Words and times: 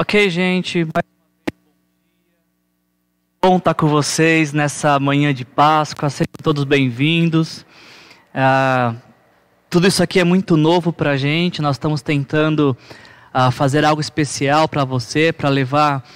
Ok, 0.00 0.30
gente. 0.30 0.86
Bom 3.42 3.56
estar 3.56 3.74
com 3.74 3.88
vocês 3.88 4.52
nessa 4.52 4.96
manhã 5.00 5.34
de 5.34 5.44
Páscoa. 5.44 6.08
Sejam 6.08 6.28
todos 6.40 6.62
bem-vindos. 6.62 7.66
Ah, 8.32 8.94
tudo 9.68 9.88
isso 9.88 10.00
aqui 10.00 10.20
é 10.20 10.24
muito 10.24 10.56
novo 10.56 10.92
para 10.92 11.10
a 11.10 11.16
gente. 11.16 11.60
Nós 11.60 11.74
estamos 11.74 12.00
tentando 12.00 12.76
ah, 13.34 13.50
fazer 13.50 13.84
algo 13.84 14.00
especial 14.00 14.68
para 14.68 14.84
você, 14.84 15.32
para 15.32 15.48
levar 15.48 16.08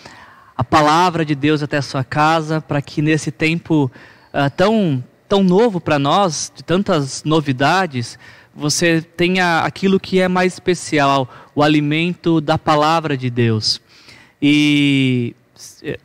a 0.57 0.63
palavra 0.63 1.25
de 1.25 1.35
Deus 1.35 1.61
até 1.61 1.79
a 1.79 1.83
sua 1.83 2.05
casa, 2.05 2.61
para 2.61 2.81
que 2.81 3.03
nesse 3.03 3.33
tempo 3.33 3.91
ah, 4.33 4.49
tão 4.49 5.03
tão 5.29 5.43
novo 5.43 5.81
para 5.81 5.99
nós, 5.99 6.53
de 6.55 6.63
tantas 6.63 7.25
novidades, 7.25 8.17
você 8.55 9.01
tenha 9.01 9.61
aquilo 9.61 9.99
que 9.99 10.21
é 10.21 10.29
mais 10.29 10.55
especial, 10.55 11.29
o 11.55 11.63
alimento 11.63 12.41
da 12.41 12.59
palavra 12.59 13.17
de 13.17 13.31
Deus. 13.31 13.81
E 14.41 15.35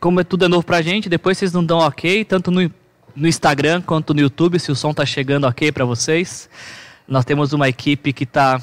como 0.00 0.20
é 0.20 0.24
tudo 0.24 0.44
é 0.44 0.48
novo 0.48 0.64
para 0.64 0.78
a 0.78 0.82
gente, 0.82 1.08
depois 1.08 1.36
vocês 1.38 1.52
não 1.52 1.64
dão 1.64 1.78
ok, 1.78 2.24
tanto 2.24 2.50
no, 2.50 2.70
no 3.14 3.28
Instagram 3.28 3.82
quanto 3.82 4.14
no 4.14 4.20
YouTube, 4.20 4.58
se 4.58 4.70
o 4.70 4.76
som 4.76 4.90
está 4.90 5.04
chegando 5.04 5.46
ok 5.46 5.72
para 5.72 5.84
vocês. 5.84 6.48
Nós 7.06 7.24
temos 7.24 7.52
uma 7.52 7.68
equipe 7.68 8.12
que 8.12 8.24
está 8.24 8.60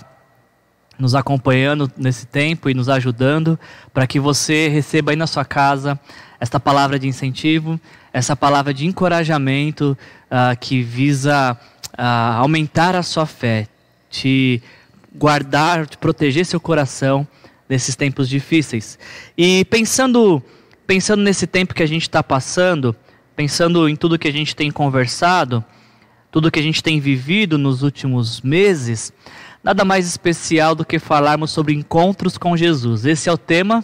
nos 0.97 1.13
acompanhando 1.13 1.91
nesse 1.97 2.25
tempo 2.25 2.69
e 2.69 2.73
nos 2.73 2.87
ajudando 2.87 3.59
para 3.93 4.07
que 4.07 4.19
você 4.19 4.69
receba 4.69 5.11
aí 5.11 5.17
na 5.17 5.27
sua 5.27 5.43
casa 5.43 5.99
esta 6.39 6.59
palavra 6.59 6.97
de 6.97 7.07
incentivo, 7.07 7.79
essa 8.13 8.35
palavra 8.35 8.73
de 8.73 8.85
encorajamento 8.85 9.97
uh, 10.25 10.57
que 10.59 10.81
visa 10.81 11.57
uh, 11.97 12.37
aumentar 12.37 12.95
a 12.95 13.03
sua 13.03 13.25
fé, 13.25 13.67
te 14.09 14.61
guardar, 15.13 15.87
te 15.87 15.97
proteger 15.97 16.45
seu 16.45 16.59
coração 16.59 17.27
nesses 17.67 17.95
tempos 17.95 18.29
difíceis. 18.29 18.99
E 19.37 19.65
pensando, 19.65 20.41
pensando 20.85 21.23
nesse 21.23 21.47
tempo 21.47 21.73
que 21.73 21.83
a 21.83 21.87
gente 21.87 22.03
está 22.03 22.21
passando, 22.21 22.95
pensando 23.35 23.89
em 23.89 23.95
tudo 23.95 24.19
que 24.19 24.27
a 24.27 24.33
gente 24.33 24.55
tem 24.55 24.71
conversado, 24.71 25.63
tudo 26.31 26.51
que 26.51 26.59
a 26.59 26.63
gente 26.63 26.83
tem 26.83 26.99
vivido 26.99 27.57
nos 27.57 27.81
últimos 27.81 28.41
meses, 28.41 29.13
nada 29.63 29.85
mais 29.85 30.05
especial 30.05 30.75
do 30.75 30.85
que 30.85 30.99
falarmos 30.99 31.51
sobre 31.51 31.73
encontros 31.73 32.37
com 32.37 32.55
Jesus. 32.55 33.05
Esse 33.05 33.29
é 33.29 33.31
o 33.31 33.37
tema 33.37 33.83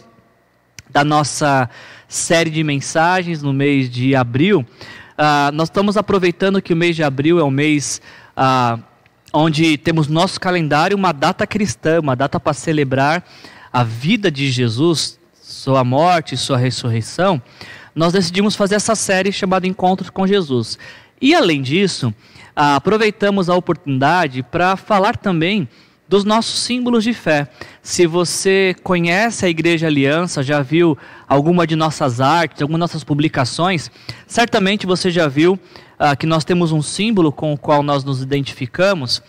da 0.89 1.03
nossa 1.03 1.69
série 2.07 2.49
de 2.49 2.63
mensagens 2.63 3.41
no 3.41 3.53
mês 3.53 3.89
de 3.89 4.15
abril. 4.15 4.65
Uh, 5.11 5.51
nós 5.53 5.69
estamos 5.69 5.95
aproveitando 5.95 6.61
que 6.61 6.73
o 6.73 6.75
mês 6.75 6.95
de 6.95 7.03
abril 7.03 7.39
é 7.39 7.43
um 7.43 7.51
mês 7.51 8.01
uh, 8.35 8.81
onde 9.33 9.77
temos 9.77 10.07
no 10.07 10.13
nosso 10.13 10.39
calendário 10.39 10.97
uma 10.97 11.11
data 11.11 11.47
cristã, 11.47 11.99
uma 11.99 12.15
data 12.15 12.39
para 12.39 12.53
celebrar 12.53 13.23
a 13.71 13.83
vida 13.83 14.29
de 14.29 14.51
Jesus, 14.51 15.19
sua 15.41 15.83
morte, 15.83 16.35
sua 16.35 16.57
ressurreição. 16.57 17.41
Nós 17.95 18.13
decidimos 18.13 18.55
fazer 18.55 18.75
essa 18.75 18.95
série 18.95 19.31
chamada 19.31 19.67
Encontros 19.67 20.09
com 20.09 20.27
Jesus. 20.27 20.77
E 21.21 21.35
além 21.35 21.61
disso, 21.61 22.13
aproveitamos 22.55 23.49
a 23.49 23.55
oportunidade 23.55 24.43
para 24.43 24.75
falar 24.75 25.15
também 25.15 25.67
dos 26.11 26.25
nossos 26.25 26.59
símbolos 26.59 27.05
de 27.05 27.13
fé. 27.13 27.47
Se 27.81 28.05
você 28.05 28.75
conhece 28.83 29.45
a 29.45 29.49
Igreja 29.49 29.87
Aliança, 29.87 30.43
já 30.43 30.61
viu 30.61 30.97
alguma 31.25 31.65
de 31.65 31.73
nossas 31.73 32.19
artes, 32.19 32.61
algumas 32.61 32.81
nossas 32.81 33.01
publicações, 33.01 33.89
certamente 34.27 34.85
você 34.85 35.09
já 35.09 35.29
viu 35.29 35.53
uh, 35.53 36.17
que 36.19 36.25
nós 36.25 36.43
temos 36.43 36.73
um 36.73 36.81
símbolo 36.81 37.31
com 37.31 37.53
o 37.53 37.57
qual 37.57 37.81
nós 37.81 38.03
nos 38.03 38.21
identificamos. 38.21 39.23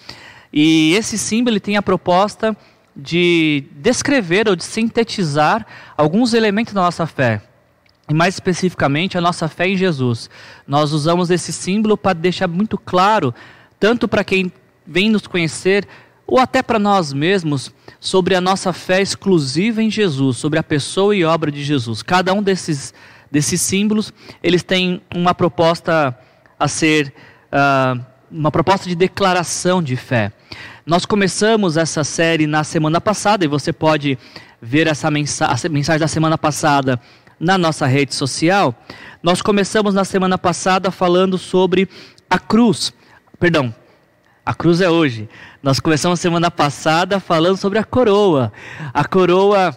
E 0.53 0.93
esse 0.95 1.17
símbolo 1.17 1.61
tem 1.61 1.77
a 1.77 1.83
proposta 1.83 2.57
de 2.97 3.63
descrever 3.77 4.49
ou 4.49 4.57
de 4.57 4.65
sintetizar 4.65 5.65
alguns 5.97 6.35
elementos 6.35 6.75
da 6.75 6.81
nossa 6.81 7.07
fé. 7.07 7.43
E 8.09 8.13
mais 8.13 8.35
especificamente 8.35 9.17
a 9.17 9.21
nossa 9.21 9.47
fé 9.47 9.69
em 9.69 9.77
Jesus. 9.77 10.29
Nós 10.67 10.91
usamos 10.91 11.31
esse 11.31 11.53
símbolo 11.53 11.97
para 11.97 12.19
deixar 12.19 12.49
muito 12.49 12.77
claro, 12.77 13.33
tanto 13.79 14.09
para 14.09 14.25
quem 14.25 14.51
vem 14.85 15.09
nos 15.09 15.29
conhecer, 15.29 15.87
ou 16.27 16.39
até 16.39 16.63
para 16.63 16.79
nós 16.79 17.13
mesmos, 17.13 17.73
sobre 18.01 18.35
a 18.35 18.41
nossa 18.41 18.73
fé 18.73 19.01
exclusiva 19.01 19.83
em 19.83 19.91
Jesus, 19.91 20.37
sobre 20.37 20.59
a 20.59 20.63
pessoa 20.63 21.15
e 21.15 21.25
obra 21.25 21.51
de 21.51 21.63
Jesus. 21.63 22.03
Cada 22.03 22.33
um 22.33 22.43
desses, 22.43 22.93
desses 23.31 23.61
símbolos, 23.61 24.13
eles 24.43 24.63
têm 24.63 25.03
uma 25.15 25.35
proposta 25.35 26.17
a 26.59 26.69
ser, 26.69 27.13
uh, 27.53 28.01
uma 28.31 28.51
proposta 28.51 28.89
de 28.89 28.95
declaração 28.95 29.83
de 29.83 29.97
fé. 29.97 30.33
Nós 30.85 31.07
começamos 31.07 31.77
essa 31.77 32.03
série 32.03 32.47
na 32.47 32.65
semana 32.65 33.01
passada, 33.01 33.45
e 33.45 33.49
você 33.49 33.73
pode 33.73 34.19
ver 34.61 34.87
essa 34.87 35.11
mensagem, 35.11 35.71
mensagem 35.71 36.01
da 36.01 36.09
semana 36.09 36.37
passada 36.37 37.01
na 37.39 37.59
nossa 37.59 37.87
rede 37.87 38.15
social. 38.15 38.75
Nós 39.23 39.43
começamos 39.43 39.95
na 39.95 40.05
semana 40.05 40.39
passada 40.39 40.91
falando 40.91 41.37
sobre 41.37 41.89
a 42.31 42.39
cruz, 42.39 42.93
perdão, 43.39 43.75
a 44.45 44.53
cruz 44.53 44.81
é 44.81 44.91
hoje. 44.91 45.29
Nós 45.63 45.79
começamos 45.79 46.19
semana 46.19 46.51
passada 46.51 47.21
falando 47.21 47.57
sobre 47.57 47.79
a 47.79 47.85
coroa. 47.85 48.53
A 48.93 49.05
coroa 49.05 49.77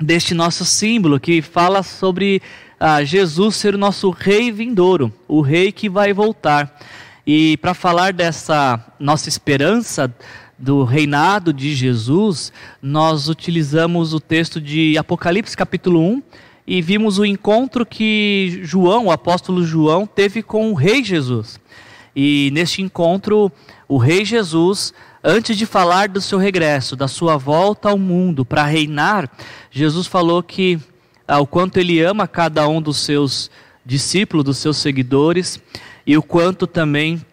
deste 0.00 0.32
nosso 0.32 0.64
símbolo 0.64 1.20
que 1.20 1.42
fala 1.42 1.82
sobre 1.82 2.40
ah, 2.80 3.04
Jesus 3.04 3.56
ser 3.56 3.74
o 3.74 3.78
nosso 3.78 4.08
rei 4.10 4.50
vindouro, 4.50 5.12
o 5.28 5.42
rei 5.42 5.70
que 5.70 5.90
vai 5.90 6.12
voltar. 6.14 6.80
E 7.26 7.58
para 7.58 7.74
falar 7.74 8.14
dessa 8.14 8.82
nossa 8.98 9.28
esperança 9.28 10.12
do 10.58 10.84
reinado 10.84 11.52
de 11.52 11.74
Jesus, 11.74 12.50
nós 12.80 13.28
utilizamos 13.28 14.14
o 14.14 14.20
texto 14.20 14.60
de 14.60 14.96
Apocalipse 14.96 15.56
capítulo 15.56 16.00
1 16.00 16.22
e 16.66 16.80
vimos 16.80 17.18
o 17.18 17.26
encontro 17.26 17.84
que 17.84 18.60
João, 18.62 19.06
o 19.06 19.10
apóstolo 19.10 19.64
João, 19.64 20.06
teve 20.06 20.42
com 20.42 20.70
o 20.70 20.74
rei 20.74 21.04
Jesus. 21.04 21.60
E 22.14 22.50
neste 22.52 22.82
encontro, 22.82 23.50
o 23.88 23.96
Rei 23.96 24.24
Jesus, 24.24 24.92
antes 25.24 25.56
de 25.56 25.64
falar 25.64 26.08
do 26.08 26.20
seu 26.20 26.38
regresso, 26.38 26.94
da 26.94 27.08
sua 27.08 27.36
volta 27.36 27.88
ao 27.88 27.98
mundo 27.98 28.44
para 28.44 28.64
reinar, 28.64 29.30
Jesus 29.70 30.06
falou 30.06 30.42
que 30.42 30.78
ah, 31.26 31.40
o 31.40 31.46
quanto 31.46 31.78
ele 31.78 32.02
ama 32.02 32.28
cada 32.28 32.68
um 32.68 32.82
dos 32.82 32.98
seus 32.98 33.50
discípulos, 33.84 34.44
dos 34.44 34.58
seus 34.58 34.76
seguidores, 34.76 35.60
e 36.06 36.16
o 36.16 36.22
quanto 36.22 36.66
também 36.66 37.24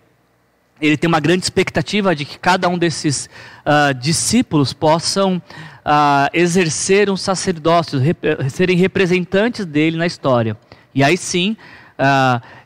ele 0.82 0.96
tem 0.96 1.08
uma 1.08 1.20
grande 1.20 1.44
expectativa 1.44 2.16
de 2.16 2.24
que 2.24 2.40
cada 2.40 2.70
um 2.70 2.78
desses 2.78 3.30
uh, 3.66 3.94
discípulos 3.94 4.72
possam 4.72 5.36
uh, 5.38 6.30
exercer 6.32 7.10
um 7.10 7.18
sacerdócio, 7.18 8.00
rep 8.00 8.24
serem 8.50 8.78
representantes 8.78 9.66
dele 9.66 9.98
na 9.98 10.06
história. 10.06 10.56
E 10.96 11.04
aí 11.04 11.18
sim, 11.18 11.56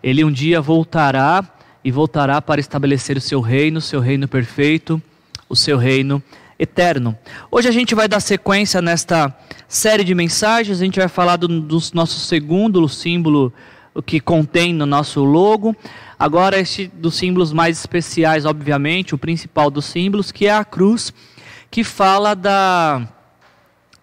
ele 0.02 0.24
um 0.24 0.32
dia 0.32 0.62
voltará 0.62 1.44
e 1.84 1.92
voltará 1.92 2.42
para 2.42 2.62
estabelecer 2.62 3.18
o 3.18 3.22
seu 3.22 3.42
reino, 3.42 3.82
seu 3.82 4.00
reino 4.00 4.28
perfeito, 4.28 5.02
o 5.50 5.56
seu 5.56 5.78
reino 5.78 6.24
eterno. 6.58 7.18
Hoje 7.52 7.68
a 7.68 7.72
gente 7.72 7.94
vai 7.94 8.08
dar 8.08 8.20
sequência 8.20 8.82
nesta 8.82 9.36
série 9.68 10.04
de 10.04 10.16
mensagens, 10.16 10.80
a 10.80 10.86
gente 10.86 11.00
vai 11.00 11.08
falar 11.10 11.36
do, 11.36 11.48
do 11.48 11.78
nosso 11.94 12.20
segundo 12.20 12.88
símbolo 12.88 13.54
o 13.94 14.02
que 14.02 14.20
contém 14.20 14.74
no 14.74 14.86
nosso 14.86 15.24
logo. 15.24 15.76
Agora 16.18 16.60
este 16.60 16.88
dos 16.88 17.16
símbolos 17.16 17.52
mais 17.52 17.78
especiais, 17.78 18.46
obviamente, 18.46 19.14
o 19.14 19.18
principal 19.18 19.70
dos 19.70 19.86
símbolos, 19.86 20.32
que 20.32 20.48
é 20.48 20.54
a 20.54 20.64
cruz, 20.64 21.14
que 21.70 21.84
fala 21.84 22.34
da, 22.34 23.08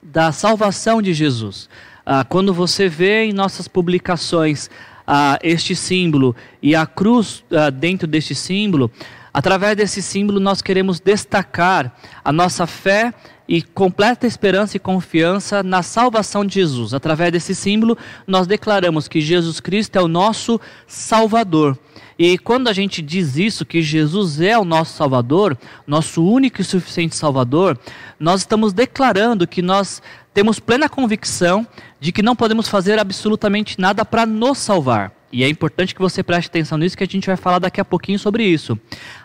da 0.02 0.32
salvação 0.32 1.00
de 1.00 1.14
Jesus. 1.14 1.68
Ah, 2.04 2.24
quando 2.24 2.52
você 2.52 2.88
vê 2.88 3.24
em 3.24 3.32
nossas 3.32 3.68
publicações 3.68 4.70
ah, 5.12 5.40
este 5.42 5.74
símbolo 5.74 6.36
e 6.62 6.76
a 6.76 6.86
cruz 6.86 7.42
ah, 7.50 7.68
dentro 7.68 8.06
deste 8.06 8.32
símbolo, 8.32 8.88
através 9.34 9.76
desse 9.76 10.00
símbolo 10.00 10.38
nós 10.38 10.62
queremos 10.62 11.00
destacar 11.00 11.92
a 12.24 12.30
nossa 12.30 12.64
fé 12.64 13.12
e 13.48 13.60
completa 13.60 14.24
esperança 14.24 14.76
e 14.76 14.80
confiança 14.80 15.64
na 15.64 15.82
salvação 15.82 16.44
de 16.46 16.54
Jesus. 16.54 16.94
Através 16.94 17.32
desse 17.32 17.56
símbolo, 17.56 17.98
nós 18.24 18.46
declaramos 18.46 19.08
que 19.08 19.20
Jesus 19.20 19.58
Cristo 19.58 19.96
é 19.96 20.00
o 20.00 20.06
nosso 20.06 20.60
Salvador. 20.86 21.76
E 22.16 22.38
quando 22.38 22.68
a 22.68 22.72
gente 22.72 23.02
diz 23.02 23.36
isso, 23.36 23.66
que 23.66 23.82
Jesus 23.82 24.40
é 24.40 24.56
o 24.56 24.64
nosso 24.64 24.94
Salvador, 24.94 25.58
nosso 25.86 26.24
único 26.24 26.60
e 26.60 26.64
suficiente 26.64 27.16
Salvador, 27.16 27.76
nós 28.20 28.42
estamos 28.42 28.72
declarando 28.72 29.48
que 29.48 29.62
nós 29.62 30.00
temos 30.32 30.58
plena 30.58 30.88
convicção 30.88 31.66
de 31.98 32.12
que 32.12 32.22
não 32.22 32.36
podemos 32.36 32.68
fazer 32.68 32.98
absolutamente 32.98 33.80
nada 33.80 34.04
para 34.04 34.24
nos 34.24 34.58
salvar. 34.58 35.12
E 35.32 35.44
é 35.44 35.48
importante 35.48 35.94
que 35.94 36.00
você 36.00 36.22
preste 36.22 36.48
atenção 36.48 36.76
nisso, 36.76 36.96
que 36.96 37.04
a 37.04 37.06
gente 37.06 37.26
vai 37.26 37.36
falar 37.36 37.60
daqui 37.60 37.80
a 37.80 37.84
pouquinho 37.84 38.18
sobre 38.18 38.44
isso. 38.44 38.78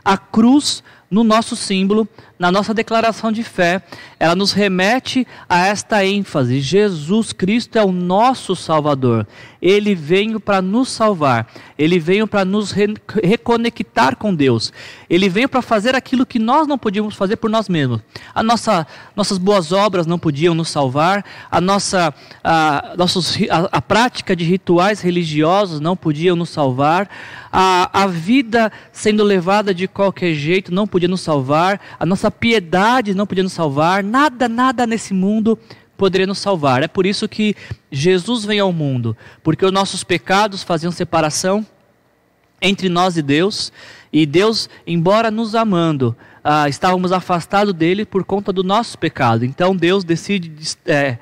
A 0.03 0.17
cruz, 0.17 0.83
no 1.09 1.23
nosso 1.23 1.55
símbolo, 1.55 2.07
na 2.37 2.51
nossa 2.51 2.73
declaração 2.73 3.31
de 3.31 3.43
fé, 3.43 3.81
ela 4.19 4.35
nos 4.35 4.51
remete 4.51 5.25
a 5.47 5.67
esta 5.67 6.05
ênfase: 6.05 6.59
Jesus 6.59 7.31
Cristo 7.31 7.77
é 7.77 7.83
o 7.83 7.91
nosso 7.91 8.55
Salvador. 8.55 9.25
Ele 9.61 9.95
veio 9.95 10.39
para 10.39 10.61
nos 10.61 10.89
salvar, 10.89 11.47
ele 11.77 11.97
veio 11.97 12.27
para 12.27 12.45
nos 12.45 12.71
re 12.71 12.93
reconectar 13.23 14.15
com 14.15 14.33
Deus, 14.33 14.71
ele 15.09 15.27
veio 15.27 15.49
para 15.49 15.61
fazer 15.61 15.95
aquilo 15.95 16.25
que 16.25 16.37
nós 16.37 16.67
não 16.67 16.77
podíamos 16.77 17.15
fazer 17.15 17.37
por 17.37 17.49
nós 17.49 17.67
mesmos. 17.67 17.99
A 18.33 18.43
nossa, 18.43 18.85
nossas 19.15 19.39
boas 19.39 19.71
obras 19.71 20.05
não 20.05 20.19
podiam 20.19 20.53
nos 20.53 20.69
salvar, 20.69 21.25
a 21.49 21.59
nossa 21.59 22.13
a, 22.43 22.93
nossos, 22.95 23.37
a, 23.49 23.77
a 23.77 23.81
prática 23.81 24.35
de 24.35 24.43
rituais 24.43 25.01
religiosos 25.01 25.79
não 25.79 25.97
podiam 25.97 26.35
nos 26.35 26.49
salvar, 26.49 27.09
a, 27.51 28.03
a 28.03 28.07
vida 28.07 28.71
sendo 28.91 29.23
levada 29.23 29.73
de 29.73 29.87
qualquer 29.87 30.33
jeito 30.33 30.73
não 30.73 30.85
podia 30.85 31.07
nos 31.07 31.21
salvar, 31.21 31.79
a 31.99 32.05
nossa 32.05 32.24
piedade 32.31 33.13
não 33.13 33.27
podia 33.27 33.43
nos 33.43 33.53
salvar, 33.53 34.03
nada, 34.03 34.47
nada 34.47 34.85
nesse 34.85 35.13
mundo 35.13 35.57
poderia 35.97 36.27
nos 36.27 36.39
salvar. 36.39 36.83
É 36.83 36.87
por 36.87 37.05
isso 37.05 37.27
que 37.27 37.55
Jesus 37.91 38.45
vem 38.45 38.59
ao 38.59 38.71
mundo, 38.71 39.15
porque 39.43 39.65
os 39.65 39.71
nossos 39.71 40.03
pecados 40.03 40.63
faziam 40.63 40.91
separação 40.91 41.65
entre 42.61 42.89
nós 42.89 43.17
e 43.17 43.21
Deus, 43.21 43.71
e 44.11 44.25
Deus, 44.25 44.69
embora 44.87 45.29
nos 45.29 45.55
amando, 45.55 46.15
ah, 46.43 46.69
estávamos 46.69 47.11
afastados 47.11 47.73
dele 47.73 48.05
por 48.05 48.23
conta 48.23 48.51
do 48.51 48.63
nosso 48.63 48.97
pecado. 48.97 49.43
Então 49.43 49.75
Deus 49.75 50.03
decide 50.03 50.51
é, 50.85 51.17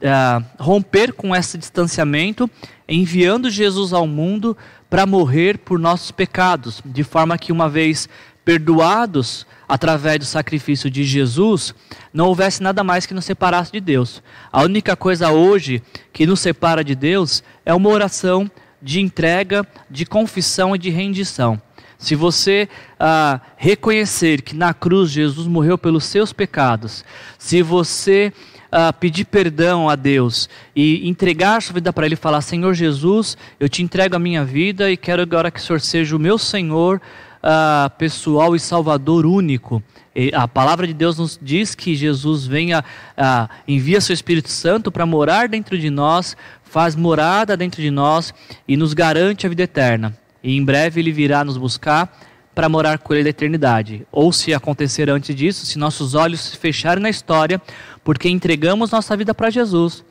é, 0.00 0.42
romper 0.58 1.12
com 1.12 1.34
esse 1.34 1.56
distanciamento, 1.56 2.50
enviando 2.88 3.48
Jesus 3.48 3.92
ao 3.92 4.06
mundo 4.06 4.56
para 4.90 5.06
morrer 5.06 5.58
por 5.58 5.78
nossos 5.78 6.10
pecados, 6.10 6.82
de 6.84 7.02
forma 7.02 7.38
que, 7.38 7.50
uma 7.50 7.68
vez 7.68 8.08
perdoados 8.44 9.46
através 9.68 10.18
do 10.18 10.24
sacrifício 10.24 10.90
de 10.90 11.04
Jesus, 11.04 11.74
não 12.12 12.26
houvesse 12.26 12.62
nada 12.62 12.84
mais 12.84 13.06
que 13.06 13.14
nos 13.14 13.24
separasse 13.24 13.72
de 13.72 13.80
Deus. 13.80 14.22
A 14.52 14.62
única 14.62 14.96
coisa 14.96 15.30
hoje 15.30 15.82
que 16.12 16.26
nos 16.26 16.40
separa 16.40 16.84
de 16.84 16.94
Deus 16.94 17.42
é 17.64 17.74
uma 17.74 17.88
oração 17.88 18.50
de 18.80 19.00
entrega, 19.00 19.66
de 19.90 20.04
confissão 20.04 20.74
e 20.74 20.78
de 20.78 20.90
rendição. 20.90 21.60
Se 21.98 22.14
você 22.14 22.68
ah, 23.00 23.40
reconhecer 23.56 24.42
que 24.42 24.54
na 24.54 24.74
cruz 24.74 25.10
Jesus 25.10 25.46
morreu 25.46 25.78
pelos 25.78 26.04
seus 26.04 26.32
pecados, 26.32 27.04
se 27.38 27.62
você 27.62 28.32
uh, 28.74 28.92
pedir 28.98 29.24
perdão 29.24 29.88
a 29.88 29.94
Deus 29.94 30.48
e 30.74 31.08
entregar 31.08 31.62
sua 31.62 31.74
vida 31.74 31.92
para 31.92 32.06
Ele 32.06 32.16
falar: 32.16 32.40
Senhor 32.40 32.74
Jesus, 32.74 33.36
eu 33.60 33.68
te 33.68 33.82
entrego 33.82 34.16
a 34.16 34.18
minha 34.18 34.44
vida 34.44 34.90
e 34.90 34.96
quero 34.96 35.22
agora 35.22 35.50
que 35.50 35.60
o 35.60 35.62
Senhor 35.62 35.80
seja 35.80 36.16
o 36.16 36.18
meu 36.18 36.36
Senhor 36.36 37.00
uh, 37.44 37.90
pessoal 37.98 38.56
e 38.56 38.60
Salvador 38.60 39.26
único. 39.26 39.82
E 40.16 40.30
a 40.34 40.48
palavra 40.48 40.86
de 40.86 40.94
Deus 40.94 41.18
nos 41.18 41.38
diz 41.40 41.74
que 41.74 41.94
Jesus 41.94 42.46
venha, 42.46 42.80
uh, 42.80 43.48
envia 43.68 44.00
seu 44.00 44.14
Espírito 44.14 44.48
Santo 44.48 44.90
para 44.90 45.04
morar 45.04 45.48
dentro 45.48 45.76
de 45.78 45.90
nós, 45.90 46.36
faz 46.62 46.96
morada 46.96 47.56
dentro 47.56 47.82
de 47.82 47.90
nós 47.90 48.32
e 48.66 48.76
nos 48.76 48.94
garante 48.94 49.46
a 49.46 49.48
vida 49.48 49.62
eterna. 49.62 50.16
E 50.42 50.56
em 50.56 50.64
breve 50.64 51.00
Ele 51.00 51.12
virá 51.12 51.44
nos 51.44 51.56
buscar 51.56 52.16
para 52.54 52.68
morar 52.68 52.98
com 52.98 53.12
Ele 53.12 53.24
da 53.24 53.30
eternidade. 53.30 54.06
Ou 54.10 54.32
se 54.32 54.54
acontecer 54.54 55.10
antes 55.10 55.34
disso, 55.34 55.66
se 55.66 55.78
nossos 55.78 56.14
olhos 56.14 56.40
se 56.40 56.56
fecharem 56.56 57.02
na 57.02 57.10
história, 57.10 57.60
porque 58.02 58.28
entregamos 58.28 58.90
nossa 58.90 59.16
vida 59.16 59.34
para 59.34 59.50
Jesus, 59.50 60.04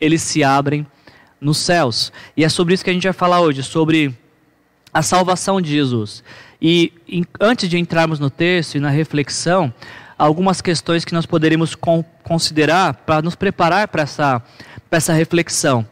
eles 0.00 0.22
se 0.22 0.42
abrem 0.42 0.86
nos 1.40 1.58
céus. 1.58 2.12
E 2.36 2.44
é 2.44 2.48
sobre 2.48 2.74
isso 2.74 2.82
que 2.82 2.90
a 2.90 2.92
gente 2.92 3.04
vai 3.04 3.12
falar 3.12 3.40
hoje, 3.40 3.62
sobre 3.62 4.14
a 4.92 5.02
salvação 5.02 5.60
de 5.60 5.70
Jesus. 5.70 6.22
E 6.60 6.92
em, 7.08 7.24
antes 7.40 7.68
de 7.68 7.78
entrarmos 7.78 8.18
no 8.18 8.30
texto 8.30 8.76
e 8.76 8.80
na 8.80 8.90
reflexão, 8.90 9.72
algumas 10.18 10.60
questões 10.60 11.04
que 11.04 11.14
nós 11.14 11.26
poderíamos 11.26 11.74
con 11.74 12.04
considerar 12.22 12.94
para 12.94 13.20
nos 13.20 13.34
preparar 13.34 13.88
para 13.88 14.02
essa, 14.02 14.42
essa 14.90 15.12
reflexão. 15.12 15.86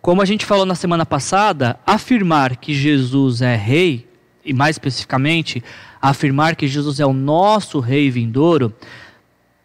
Como 0.00 0.22
a 0.22 0.24
gente 0.24 0.46
falou 0.46 0.64
na 0.64 0.74
semana 0.74 1.04
passada, 1.04 1.78
afirmar 1.86 2.56
que 2.56 2.72
Jesus 2.74 3.42
é 3.42 3.54
rei, 3.54 4.08
e 4.44 4.52
mais 4.52 4.76
especificamente, 4.76 5.62
afirmar 6.00 6.56
que 6.56 6.68
Jesus 6.68 7.00
é 7.00 7.06
o 7.06 7.12
nosso 7.12 7.80
rei 7.80 8.10
vindouro, 8.10 8.74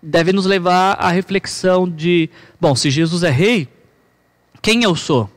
deve 0.02 0.32
nos 0.32 0.46
levar 0.46 0.94
à 0.94 1.10
reflexão 1.10 1.90
de: 1.90 2.30
bom, 2.60 2.76
se 2.76 2.90
Jesus 2.90 3.24
é 3.24 3.30
rei, 3.30 3.68
quem 4.62 4.84
eu 4.84 4.96
sou? 4.96 5.30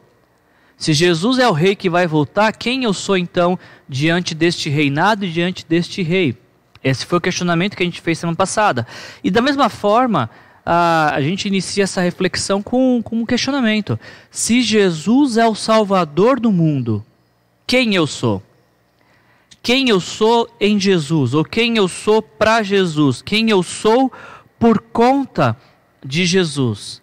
Se 0.82 0.92
Jesus 0.92 1.38
é 1.38 1.48
o 1.48 1.52
rei 1.52 1.76
que 1.76 1.88
vai 1.88 2.08
voltar, 2.08 2.50
quem 2.50 2.82
eu 2.82 2.92
sou 2.92 3.16
então 3.16 3.56
diante 3.88 4.34
deste 4.34 4.68
reinado 4.68 5.24
e 5.24 5.30
diante 5.30 5.64
deste 5.64 6.02
rei? 6.02 6.36
Esse 6.82 7.06
foi 7.06 7.18
o 7.18 7.20
questionamento 7.20 7.76
que 7.76 7.84
a 7.84 7.86
gente 7.86 8.00
fez 8.00 8.18
semana 8.18 8.34
passada. 8.34 8.84
E 9.22 9.30
da 9.30 9.40
mesma 9.40 9.68
forma, 9.68 10.28
a, 10.66 11.14
a 11.14 11.22
gente 11.22 11.46
inicia 11.46 11.84
essa 11.84 12.00
reflexão 12.00 12.60
com, 12.60 13.00
com 13.00 13.20
um 13.20 13.24
questionamento: 13.24 13.96
se 14.28 14.60
Jesus 14.60 15.36
é 15.36 15.46
o 15.46 15.54
Salvador 15.54 16.40
do 16.40 16.50
mundo, 16.50 17.06
quem 17.64 17.94
eu 17.94 18.04
sou? 18.04 18.42
Quem 19.62 19.88
eu 19.88 20.00
sou 20.00 20.52
em 20.60 20.80
Jesus, 20.80 21.32
ou 21.32 21.44
quem 21.44 21.76
eu 21.76 21.86
sou 21.86 22.20
para 22.20 22.60
Jesus, 22.64 23.22
quem 23.22 23.50
eu 23.50 23.62
sou 23.62 24.10
por 24.58 24.80
conta 24.80 25.56
de 26.04 26.26
Jesus. 26.26 27.01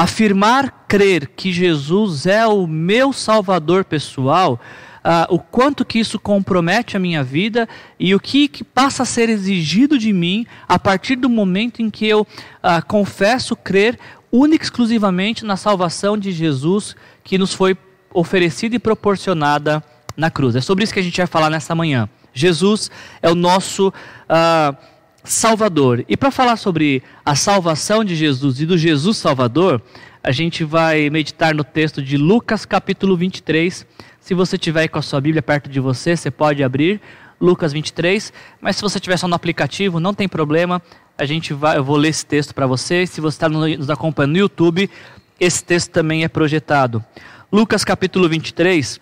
Afirmar 0.00 0.86
crer 0.88 1.26
que 1.36 1.52
Jesus 1.52 2.24
é 2.24 2.46
o 2.46 2.66
meu 2.66 3.12
Salvador 3.12 3.84
pessoal, 3.84 4.58
uh, 5.04 5.34
o 5.34 5.38
quanto 5.38 5.84
que 5.84 5.98
isso 5.98 6.18
compromete 6.18 6.96
a 6.96 6.98
minha 6.98 7.22
vida 7.22 7.68
e 7.98 8.14
o 8.14 8.18
que, 8.18 8.48
que, 8.48 8.64
passa 8.64 9.02
a 9.02 9.06
ser 9.06 9.28
exigido 9.28 9.98
de 9.98 10.10
mim 10.10 10.46
a 10.66 10.78
partir 10.78 11.16
do 11.16 11.28
momento 11.28 11.82
em 11.82 11.90
que 11.90 12.06
eu 12.06 12.22
uh, 12.22 12.86
confesso 12.88 13.54
crer 13.54 13.98
única 14.32 14.64
e 14.64 14.66
exclusivamente 14.66 15.44
na 15.44 15.58
salvação 15.58 16.16
de 16.16 16.32
Jesus 16.32 16.96
que 17.22 17.36
nos 17.36 17.52
foi 17.52 17.76
oferecida 18.10 18.74
e 18.74 18.78
proporcionada 18.78 19.84
na 20.16 20.30
cruz. 20.30 20.56
É 20.56 20.62
sobre 20.62 20.82
isso 20.82 20.94
que 20.94 21.00
a 21.00 21.02
gente 21.02 21.18
vai 21.18 21.26
falar 21.26 21.50
nessa 21.50 21.74
manhã. 21.74 22.08
Jesus 22.32 22.90
é 23.20 23.28
o 23.28 23.34
nosso 23.34 23.88
uh, 23.88 24.76
Salvador. 25.24 26.04
E 26.08 26.16
para 26.16 26.30
falar 26.30 26.56
sobre 26.56 27.02
a 27.24 27.34
salvação 27.34 28.04
de 28.04 28.14
Jesus 28.14 28.60
e 28.60 28.66
do 28.66 28.76
Jesus 28.76 29.16
Salvador, 29.16 29.82
a 30.22 30.32
gente 30.32 30.64
vai 30.64 31.08
meditar 31.10 31.54
no 31.54 31.64
texto 31.64 32.02
de 32.02 32.16
Lucas 32.16 32.64
capítulo 32.64 33.16
23. 33.16 33.86
Se 34.20 34.34
você 34.34 34.58
tiver 34.58 34.88
com 34.88 34.98
a 34.98 35.02
sua 35.02 35.20
Bíblia 35.20 35.42
perto 35.42 35.68
de 35.68 35.80
você, 35.80 36.16
você 36.16 36.30
pode 36.30 36.62
abrir 36.62 37.00
Lucas 37.40 37.72
23, 37.72 38.32
mas 38.60 38.76
se 38.76 38.82
você 38.82 38.98
estiver 38.98 39.16
só 39.16 39.26
no 39.26 39.34
aplicativo, 39.34 39.98
não 39.98 40.12
tem 40.12 40.28
problema. 40.28 40.82
A 41.16 41.24
gente 41.24 41.54
vai, 41.54 41.78
eu 41.78 41.84
vou 41.84 41.96
ler 41.96 42.08
esse 42.08 42.24
texto 42.24 42.54
para 42.54 42.66
você. 42.66 43.06
Se 43.06 43.20
você 43.20 43.36
está 43.36 43.48
nos 43.48 43.88
acompanhando 43.88 44.32
no 44.32 44.38
YouTube, 44.38 44.90
esse 45.38 45.64
texto 45.64 45.90
também 45.90 46.22
é 46.22 46.28
projetado. 46.28 47.02
Lucas 47.50 47.82
capítulo 47.82 48.28
23. 48.28 49.00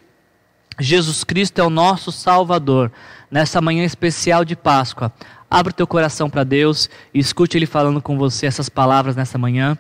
Jesus 0.81 1.25
Cristo 1.25 1.59
é 1.59 1.65
o 1.65 1.71
nosso 1.71 2.13
Salvador. 2.13 2.93
Nessa 3.29 3.61
manhã 3.61 3.85
especial 3.85 4.45
de 4.45 4.55
Páscoa, 4.55 5.13
Abra 5.51 5.71
o 5.71 5.75
teu 5.75 5.87
coração 5.87 6.29
para 6.29 6.45
Deus 6.45 6.91
e 7.13 7.19
escute 7.19 7.57
Ele 7.57 7.65
falando 7.65 8.03
com 8.03 8.19
você 8.19 8.47
essas 8.47 8.69
palavras 8.69 9.17
nessa 9.17 9.39
manhã, 9.39 9.79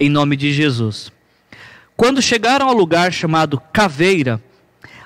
em 0.00 0.10
nome 0.10 0.36
de 0.36 0.52
Jesus. 0.52 1.12
Quando 1.96 2.20
chegaram 2.20 2.68
ao 2.68 2.74
lugar 2.74 3.12
chamado 3.12 3.60
Caveira, 3.72 4.42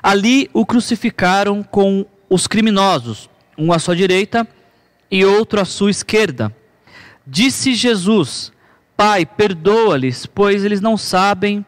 ali 0.03 0.49
o 0.55 0.65
crucificaram 0.65 1.63
com 1.63 2.07
os 2.31 2.47
criminosos, 2.47 3.29
um 3.59 3.73
à 3.73 3.79
sua 3.79 3.95
direita 3.95 4.49
e 5.11 5.25
outro 5.25 5.61
à 5.61 5.65
sua 5.67 5.91
esquerda. 5.91 6.55
Disse 7.27 7.75
Jesus: 7.75 8.51
Pai, 8.97 9.27
perdoa-lhes, 9.27 10.25
pois 10.25 10.65
eles 10.65 10.81
não 10.81 10.97
sabem 10.97 11.65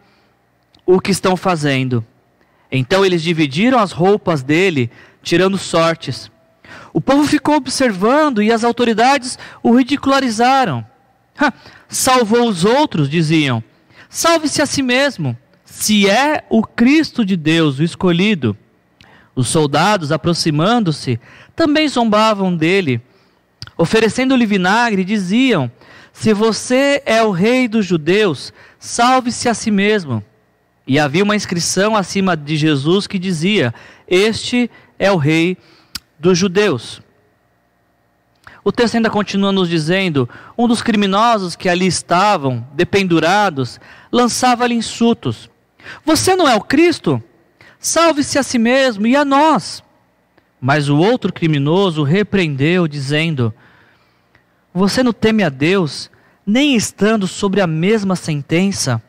o 0.86 0.98
que 1.00 1.10
estão 1.10 1.36
fazendo. 1.36 2.04
Então 2.70 3.04
eles 3.04 3.22
dividiram 3.22 3.78
as 3.78 3.92
roupas 3.92 4.42
dele, 4.42 4.90
tirando 5.22 5.58
sortes. 5.58 6.31
O 6.92 7.00
povo 7.00 7.24
ficou 7.24 7.56
observando 7.56 8.42
e 8.42 8.52
as 8.52 8.64
autoridades 8.64 9.38
o 9.62 9.74
ridicularizaram. 9.74 10.84
Salvou 11.88 12.48
os 12.48 12.64
outros, 12.64 13.08
diziam. 13.08 13.62
Salve-se 14.08 14.60
a 14.60 14.66
si 14.66 14.82
mesmo, 14.82 15.36
se 15.64 16.08
é 16.08 16.44
o 16.50 16.62
Cristo 16.62 17.24
de 17.24 17.36
Deus, 17.36 17.78
o 17.78 17.82
escolhido. 17.82 18.56
Os 19.34 19.48
soldados, 19.48 20.12
aproximando-se, 20.12 21.18
também 21.56 21.88
zombavam 21.88 22.54
dele. 22.54 23.00
Oferecendo-lhe 23.76 24.44
vinagre, 24.44 25.04
diziam: 25.04 25.72
Se 26.12 26.34
você 26.34 27.02
é 27.06 27.22
o 27.22 27.30
rei 27.30 27.66
dos 27.66 27.86
judeus, 27.86 28.52
salve-se 28.78 29.48
a 29.48 29.54
si 29.54 29.70
mesmo. 29.70 30.22
E 30.86 30.98
havia 30.98 31.24
uma 31.24 31.36
inscrição 31.36 31.96
acima 31.96 32.36
de 32.36 32.56
Jesus 32.56 33.06
que 33.06 33.18
dizia: 33.18 33.72
Este 34.06 34.70
é 34.98 35.10
o 35.10 35.16
rei 35.16 35.56
dos 35.56 35.62
judeus. 36.38 37.02
O 38.64 38.70
texto 38.70 38.94
ainda 38.94 39.10
continua 39.10 39.50
nos 39.50 39.68
dizendo: 39.68 40.28
um 40.56 40.68
dos 40.68 40.82
criminosos 40.82 41.56
que 41.56 41.68
ali 41.68 41.86
estavam, 41.86 42.66
dependurados, 42.74 43.80
lançava-lhe 44.10 44.74
insultos: 44.74 45.50
Você 46.04 46.36
não 46.36 46.48
é 46.48 46.54
o 46.54 46.60
Cristo? 46.60 47.22
Salve-se 47.78 48.38
a 48.38 48.42
si 48.42 48.58
mesmo 48.58 49.06
e 49.06 49.16
a 49.16 49.24
nós. 49.24 49.82
Mas 50.60 50.88
o 50.88 50.96
outro 50.96 51.32
criminoso 51.32 52.04
repreendeu, 52.04 52.86
dizendo: 52.86 53.52
Você 54.72 55.02
não 55.02 55.12
teme 55.12 55.42
a 55.42 55.48
Deus, 55.48 56.08
nem 56.46 56.76
estando 56.76 57.26
sobre 57.26 57.60
a 57.60 57.66
mesma 57.66 58.14
sentença? 58.14 59.02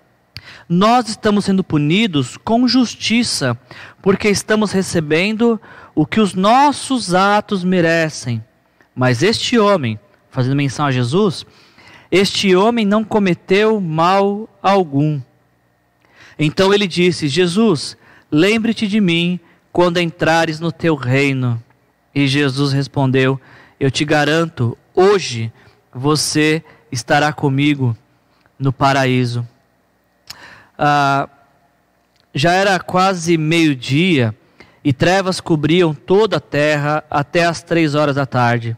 Nós 0.67 1.09
estamos 1.09 1.45
sendo 1.45 1.63
punidos 1.63 2.37
com 2.37 2.67
justiça, 2.67 3.57
porque 4.01 4.29
estamos 4.29 4.71
recebendo 4.71 5.59
o 5.95 6.05
que 6.05 6.19
os 6.19 6.33
nossos 6.33 7.13
atos 7.13 7.63
merecem. 7.63 8.43
Mas 8.95 9.23
este 9.23 9.57
homem, 9.57 9.99
fazendo 10.29 10.55
menção 10.55 10.85
a 10.85 10.91
Jesus, 10.91 11.45
este 12.11 12.55
homem 12.55 12.85
não 12.85 13.03
cometeu 13.03 13.81
mal 13.81 14.47
algum. 14.61 15.19
Então 16.37 16.73
ele 16.73 16.87
disse: 16.87 17.27
Jesus, 17.27 17.97
lembre-te 18.31 18.87
de 18.87 19.01
mim 19.01 19.39
quando 19.71 19.99
entrares 19.99 20.59
no 20.59 20.71
teu 20.71 20.95
reino. 20.95 21.61
E 22.13 22.27
Jesus 22.27 22.71
respondeu: 22.71 23.39
Eu 23.79 23.89
te 23.89 24.05
garanto, 24.05 24.77
hoje 24.93 25.51
você 25.93 26.63
estará 26.91 27.33
comigo 27.33 27.97
no 28.57 28.71
paraíso. 28.71 29.47
Ah, 30.77 31.29
já 32.33 32.53
era 32.53 32.79
quase 32.79 33.37
meio-dia 33.37 34.35
e 34.83 34.91
trevas 34.91 35.39
cobriam 35.39 35.93
toda 35.93 36.37
a 36.37 36.41
terra 36.41 37.03
até 37.09 37.45
as 37.45 37.61
três 37.61 37.95
horas 37.95 38.15
da 38.15 38.25
tarde. 38.25 38.75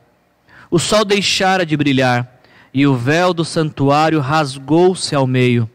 O 0.70 0.78
sol 0.78 1.06
deixara 1.06 1.66
de 1.66 1.76
brilhar 1.76 2.40
e 2.74 2.86
o 2.86 2.96
véu 2.96 3.34
do 3.34 3.46
santuário 3.46 4.20
rasgou-se 4.20 5.16
ao 5.16 5.26
meio. 5.26 5.70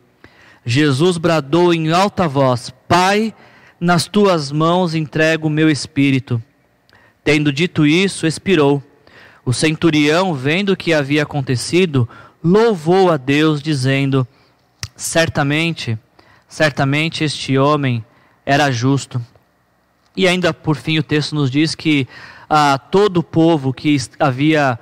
Jesus 0.64 1.16
bradou 1.16 1.72
em 1.72 1.90
alta 1.90 2.28
voz: 2.28 2.72
Pai, 2.86 3.34
nas 3.80 4.06
tuas 4.06 4.52
mãos 4.52 4.94
entrego 4.94 5.46
o 5.46 5.50
meu 5.50 5.70
espírito. 5.70 6.40
Tendo 7.24 7.52
dito 7.52 7.86
isso, 7.86 8.26
expirou. 8.26 8.82
O 9.44 9.52
centurião, 9.52 10.34
vendo 10.34 10.72
o 10.72 10.76
que 10.76 10.92
havia 10.92 11.22
acontecido, 11.22 12.08
louvou 12.44 13.10
a 13.10 13.16
Deus, 13.16 13.62
dizendo: 13.62 14.28
Certamente, 14.94 15.98
certamente 16.50 17.22
este 17.22 17.56
homem 17.56 18.04
era 18.44 18.70
justo. 18.72 19.24
E 20.16 20.26
ainda 20.26 20.52
por 20.52 20.76
fim 20.76 20.98
o 20.98 21.02
texto 21.02 21.34
nos 21.34 21.50
diz 21.50 21.76
que 21.76 22.08
ah, 22.48 22.76
todo 22.76 23.18
o 23.18 23.22
povo 23.22 23.72
que 23.72 23.96
havia 24.18 24.78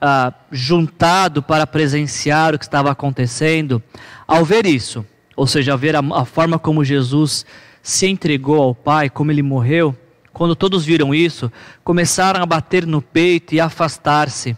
ah, 0.00 0.32
juntado 0.50 1.42
para 1.42 1.66
presenciar 1.66 2.54
o 2.54 2.58
que 2.58 2.64
estava 2.64 2.90
acontecendo, 2.90 3.82
ao 4.26 4.44
ver 4.44 4.64
isso, 4.64 5.04
ou 5.36 5.46
seja, 5.46 5.72
ao 5.72 5.78
ver 5.78 5.94
a, 5.94 6.00
a 6.00 6.24
forma 6.24 6.58
como 6.58 6.82
Jesus 6.82 7.44
se 7.82 8.06
entregou 8.06 8.62
ao 8.62 8.74
Pai, 8.74 9.10
como 9.10 9.30
ele 9.30 9.42
morreu, 9.42 9.94
quando 10.32 10.56
todos 10.56 10.86
viram 10.86 11.14
isso, 11.14 11.52
começaram 11.84 12.42
a 12.42 12.46
bater 12.46 12.86
no 12.86 13.02
peito 13.02 13.54
e 13.54 13.60
afastar-se. 13.60 14.56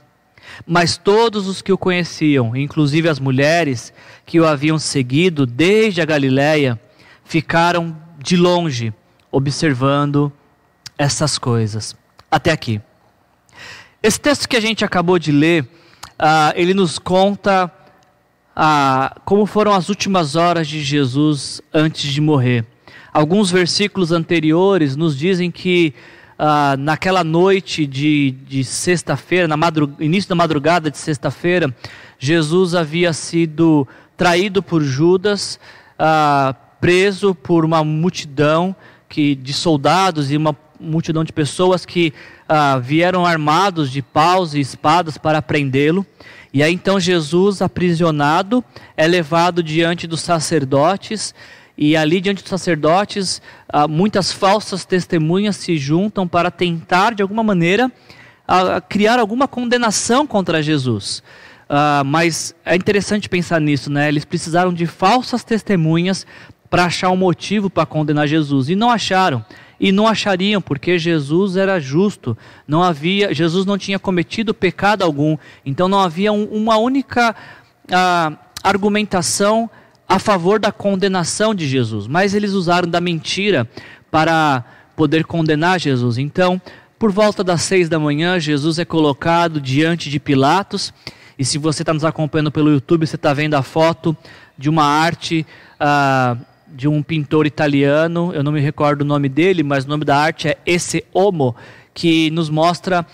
Mas 0.67 0.97
todos 0.97 1.47
os 1.47 1.63
que 1.63 1.73
o 1.73 1.79
conheciam, 1.79 2.57
inclusive 2.57 3.09
as 3.09 3.19
mulheres 3.19 3.93
que 4.25 4.41
o 4.41 4.47
haviam 4.47 4.79
seguido 4.79 5.47
desde 5.47 6.01
a 6.01 6.05
Galiléia, 6.05 6.81
ficaram 7.25 7.97
de 8.19 8.37
longe 8.37 8.93
observando 9.31 10.33
essas 10.99 11.39
coisas. 11.39 11.97
Até 12.31 12.53
aqui. 12.53 12.81
Esse 14.03 14.21
texto 14.21 14.49
que 14.49 14.57
a 14.57 14.61
gente 14.61 14.85
acabou 14.85 15.19
de 15.19 15.33
ler, 15.33 15.63
uh, 15.63 16.53
ele 16.55 16.75
nos 16.75 16.99
conta 16.99 17.71
uh, 18.57 19.21
como 19.25 19.47
foram 19.47 19.73
as 19.73 19.89
últimas 19.89 20.37
horas 20.37 20.69
de 20.69 20.83
Jesus 20.83 21.61
antes 21.73 22.13
de 22.13 22.21
morrer. 22.21 22.67
Alguns 23.13 23.51
versículos 23.51 24.11
anteriores 24.11 24.97
nos 24.97 25.17
dizem 25.17 25.51
que 25.51 25.95
uh, 26.43 26.77
naquela 26.77 27.23
noite 27.23 27.87
de, 27.87 28.33
de 28.49 28.65
sexta-feira, 28.65 29.47
no 29.47 29.57
início 30.01 30.29
da 30.29 30.35
madrugada 30.35 30.91
de 30.91 30.99
sexta-feira, 30.99 31.73
Jesus 32.19 32.75
havia 32.75 33.13
sido 33.13 33.87
traído 34.17 34.63
por 34.63 34.83
Judas, 34.83 35.61
uh, 35.95 36.55
preso 36.81 37.33
por 37.33 37.65
uma 37.65 37.85
multidão 37.85 38.75
que, 39.09 39.37
de 39.37 39.53
soldados 39.53 40.33
e 40.33 40.37
uma 40.37 40.57
multidão 40.81 41.23
de 41.23 41.33
pessoas 41.33 41.87
que 41.87 42.13
uh, 42.49 42.81
vieram 42.81 43.25
armados 43.25 43.89
de 43.89 44.03
paus 44.03 44.53
e 44.53 44.61
espadas 44.61 45.17
para 45.17 45.41
prendê-lo. 45.41 46.05
E 46.53 46.63
aí 46.63 46.75
então 46.75 46.99
Jesus, 46.99 47.63
aprisionado, 47.63 48.65
é 48.97 49.07
levado 49.07 49.63
diante 49.63 50.07
dos 50.09 50.21
sacerdotes 50.21 51.35
e 51.77 51.97
ali, 51.97 52.21
diante 52.21 52.43
dos 52.43 52.51
sacerdotes, 52.51 53.41
ah, 53.69 53.89
muitas 53.89 54.33
falsas 54.33 54.85
testemunhas 54.85 55.57
se 55.57 55.77
juntam 55.79 56.29
para 56.29 56.51
tentar, 56.51 57.15
de 57.15 57.23
alguma 57.23 57.43
maneira, 57.43 57.91
criar 58.89 59.19
alguma 59.19 59.49
condenação 59.49 60.27
contra 60.27 60.63
Jesus. 60.63 61.23
Uh, 61.73 62.05
mas 62.05 62.55
é 62.67 62.77
interessante 62.77 63.29
pensar 63.29 63.61
nisso, 63.61 63.91
né? 63.91 64.09
Eles 64.09 64.27
precisaram 64.27 64.75
de 64.75 64.85
falsas 64.85 65.43
testemunhas 65.43 66.27
para 66.69 66.85
achar 66.85 67.11
um 67.11 67.17
motivo 67.17 67.71
para 67.71 67.87
condenar 67.87 68.29
Jesus 68.29 68.69
e 68.69 68.77
não 68.77 68.91
acharam. 68.91 69.43
E 69.81 69.91
não 69.91 70.07
achariam 70.07 70.61
porque 70.61 70.99
Jesus 70.99 71.57
era 71.57 71.81
justo, 71.81 72.37
não 72.69 72.83
havia, 72.83 73.35
Jesus 73.35 73.65
não 73.65 73.79
tinha 73.79 73.99
cometido 73.99 74.55
pecado 74.55 75.03
algum, 75.03 75.37
então 75.65 75.89
não 75.89 75.99
havia 75.99 76.31
um, 76.31 76.45
uma 76.45 76.77
única 76.77 77.35
uh, 77.89 78.37
argumentação 78.63 79.69
a 80.13 80.19
favor 80.19 80.61
da 80.61 80.71
condenação 80.71 81.55
de 81.55 81.67
Jesus, 81.67 82.07
mas 82.07 82.35
eles 82.35 82.53
usaram 82.53 82.87
da 82.87 83.01
mentira 83.01 83.67
para 84.11 84.63
poder 84.95 85.25
condenar 85.25 85.81
Jesus. 85.81 86.19
Então, 86.19 86.61
por 86.99 87.11
volta 87.11 87.43
das 87.43 87.63
seis 87.63 87.89
da 87.89 87.99
manhã, 87.99 88.39
Jesus 88.39 88.79
é 88.79 88.85
colocado 88.85 89.59
diante 89.59 90.11
de 90.11 90.21
Pilatos. 90.21 90.93
E 91.39 91.47
se 91.47 91.57
você 91.57 91.83
está 91.83 91.95
nos 91.95 92.05
acompanhando 92.05 92.53
pelo 92.53 92.69
YouTube, 92.69 93.07
você 93.07 93.17
está 93.17 93.33
vendo 93.33 93.55
a 93.55 93.63
foto 93.63 94.15
de 94.59 94.69
uma 94.69 94.85
arte 94.85 95.47
uh, 95.81 96.39
de 96.69 96.87
um 96.87 97.03
pintor 97.03 97.47
italiano. 97.47 98.35
Eu 98.35 98.43
não 98.43 98.53
me 98.53 98.61
recordo 98.61 99.01
o 99.01 99.07
nome 99.07 99.31
dele, 99.31 99.63
mas 99.63 99.87
o 99.87 99.89
nome 99.89 100.05
da 100.05 100.19
arte 100.19 100.47
é 100.47 100.59
Esse 100.67 101.07
Homo, 101.11 101.57
que 101.95 102.31
nos 102.33 102.51
mostra 102.51 103.07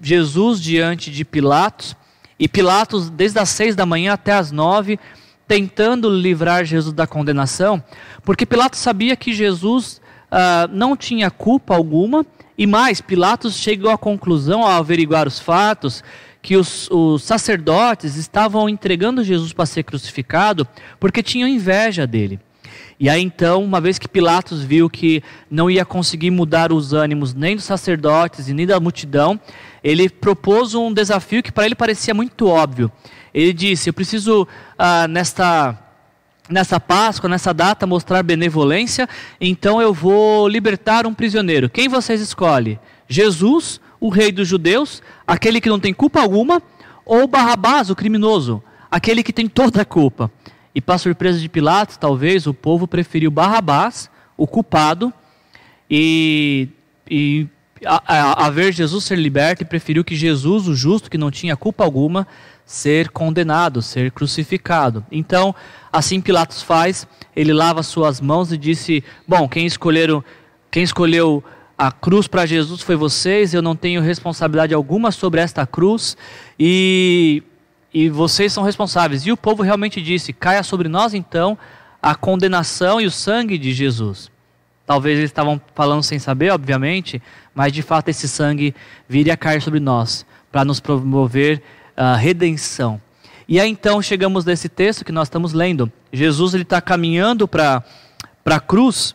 Jesus 0.00 0.58
diante 0.58 1.10
de 1.10 1.22
Pilatos. 1.22 1.94
E 2.38 2.48
Pilatos, 2.48 3.10
desde 3.10 3.38
as 3.38 3.50
seis 3.50 3.76
da 3.76 3.84
manhã 3.84 4.14
até 4.14 4.32
as 4.32 4.50
nove, 4.50 4.98
tentando 5.46 6.08
livrar 6.08 6.64
Jesus 6.64 6.92
da 6.92 7.06
condenação, 7.06 7.82
porque 8.24 8.44
Pilatos 8.44 8.80
sabia 8.80 9.16
que 9.16 9.32
Jesus 9.32 10.00
uh, 10.30 10.68
não 10.72 10.96
tinha 10.96 11.30
culpa 11.30 11.74
alguma, 11.74 12.26
e 12.58 12.66
mais, 12.66 13.00
Pilatos 13.00 13.56
chegou 13.56 13.90
à 13.90 13.98
conclusão, 13.98 14.62
ao 14.62 14.72
averiguar 14.72 15.28
os 15.28 15.38
fatos, 15.38 16.02
que 16.40 16.56
os, 16.56 16.88
os 16.90 17.24
sacerdotes 17.24 18.16
estavam 18.16 18.68
entregando 18.68 19.24
Jesus 19.24 19.52
para 19.52 19.66
ser 19.66 19.82
crucificado 19.82 20.66
porque 21.00 21.22
tinham 21.22 21.48
inveja 21.48 22.06
dele. 22.06 22.38
E 22.98 23.10
aí 23.10 23.22
então, 23.22 23.62
uma 23.62 23.80
vez 23.80 23.98
que 23.98 24.08
Pilatos 24.08 24.62
viu 24.62 24.88
que 24.88 25.22
não 25.50 25.70
ia 25.70 25.84
conseguir 25.84 26.30
mudar 26.30 26.72
os 26.72 26.92
ânimos 26.92 27.34
nem 27.34 27.56
dos 27.56 27.64
sacerdotes 27.64 28.48
e 28.48 28.54
nem 28.54 28.66
da 28.66 28.80
multidão, 28.80 29.38
ele 29.84 30.08
propôs 30.08 30.74
um 30.74 30.92
desafio 30.92 31.42
que 31.42 31.52
para 31.52 31.66
ele 31.66 31.74
parecia 31.74 32.14
muito 32.14 32.46
óbvio. 32.46 32.90
Ele 33.36 33.52
disse: 33.52 33.90
Eu 33.90 33.92
preciso, 33.92 34.48
ah, 34.78 35.06
nesta, 35.06 35.78
nessa 36.48 36.80
Páscoa, 36.80 37.28
nessa 37.28 37.52
data, 37.52 37.86
mostrar 37.86 38.22
benevolência, 38.22 39.06
então 39.38 39.80
eu 39.80 39.92
vou 39.92 40.48
libertar 40.48 41.06
um 41.06 41.12
prisioneiro. 41.12 41.68
Quem 41.68 41.86
vocês 41.86 42.22
escolhem? 42.22 42.80
Jesus, 43.06 43.78
o 44.00 44.08
rei 44.08 44.32
dos 44.32 44.48
judeus, 44.48 45.02
aquele 45.26 45.60
que 45.60 45.68
não 45.68 45.78
tem 45.78 45.92
culpa 45.92 46.18
alguma, 46.18 46.62
ou 47.04 47.28
Barrabás, 47.28 47.90
o 47.90 47.94
criminoso, 47.94 48.62
aquele 48.90 49.22
que 49.22 49.34
tem 49.34 49.46
toda 49.46 49.82
a 49.82 49.84
culpa? 49.84 50.30
E, 50.74 50.80
para 50.80 50.96
surpresa 50.96 51.38
de 51.38 51.48
Pilatos, 51.48 51.98
talvez 51.98 52.46
o 52.46 52.54
povo 52.54 52.88
preferiu 52.88 53.30
Barrabás, 53.30 54.10
o 54.34 54.46
culpado, 54.46 55.12
e, 55.90 56.68
e 57.08 57.46
a, 57.84 58.02
a, 58.06 58.46
a, 58.46 58.50
ver 58.50 58.72
Jesus 58.72 59.04
ser 59.04 59.18
liberto, 59.18 59.62
e 59.62 59.66
preferiu 59.66 60.02
que 60.02 60.16
Jesus, 60.16 60.68
o 60.68 60.74
justo, 60.74 61.10
que 61.10 61.18
não 61.18 61.30
tinha 61.30 61.56
culpa 61.56 61.84
alguma, 61.84 62.26
ser 62.66 63.10
condenado, 63.10 63.80
ser 63.80 64.10
crucificado. 64.10 65.06
Então, 65.10 65.54
assim 65.92 66.20
Pilatos 66.20 66.60
faz, 66.62 67.06
ele 67.34 67.52
lava 67.52 67.82
suas 67.84 68.20
mãos 68.20 68.52
e 68.52 68.58
disse: 68.58 69.04
Bom, 69.26 69.48
quem 69.48 69.64
escolheram, 69.64 70.22
quem 70.68 70.82
escolheu 70.82 71.42
a 71.78 71.92
cruz 71.92 72.26
para 72.26 72.44
Jesus 72.44 72.82
foi 72.82 72.96
vocês, 72.96 73.54
eu 73.54 73.62
não 73.62 73.76
tenho 73.76 74.02
responsabilidade 74.02 74.74
alguma 74.74 75.12
sobre 75.12 75.40
esta 75.40 75.64
cruz 75.66 76.16
e, 76.58 77.42
e 77.94 78.08
vocês 78.08 78.52
são 78.52 78.64
responsáveis. 78.64 79.24
E 79.26 79.30
o 79.30 79.36
povo 79.36 79.62
realmente 79.62 80.02
disse: 80.02 80.32
caia 80.32 80.64
sobre 80.64 80.88
nós 80.88 81.14
então 81.14 81.56
a 82.02 82.16
condenação 82.16 83.00
e 83.00 83.06
o 83.06 83.10
sangue 83.10 83.56
de 83.56 83.72
Jesus. 83.72 84.28
Talvez 84.84 85.18
eles 85.18 85.30
estavam 85.30 85.60
falando 85.74 86.02
sem 86.02 86.18
saber, 86.18 86.50
obviamente, 86.50 87.20
mas 87.54 87.72
de 87.72 87.82
fato 87.82 88.08
esse 88.08 88.28
sangue 88.28 88.74
viria 89.08 89.34
a 89.34 89.36
cair 89.36 89.60
sobre 89.60 89.80
nós 89.80 90.24
para 90.50 90.64
nos 90.64 90.78
promover 90.78 91.60
uh, 91.96 92.16
redenção. 92.16 93.00
E 93.48 93.60
aí 93.60 93.70
então 93.70 94.02
chegamos 94.02 94.44
nesse 94.44 94.68
texto 94.68 95.04
que 95.04 95.12
nós 95.12 95.28
estamos 95.28 95.52
lendo. 95.52 95.90
Jesus 96.12 96.54
ele 96.54 96.62
está 96.62 96.80
caminhando 96.80 97.46
para 97.46 97.82
a 98.44 98.60
cruz 98.60 99.14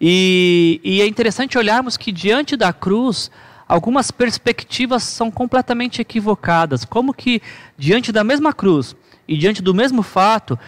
e, 0.00 0.80
e, 0.84 1.00
é 1.00 1.06
interessante 1.06 1.58
olharmos 1.58 1.96
que 1.96 2.12
diante 2.12 2.56
da 2.56 2.72
cruz 2.72 3.30
algumas 3.68 4.10
perspectivas 4.10 5.02
são 5.02 5.30
completamente 5.30 6.00
equivocadas. 6.00 6.84
Como 6.84 7.12
que, 7.12 7.42
diante 7.76 8.12
da 8.12 8.24
mesma 8.24 8.52
cruz 8.52 8.96
e 9.26 9.36
diante 9.36 9.60
do 9.60 9.74
mesmo 9.74 10.02
fato, 10.02 10.58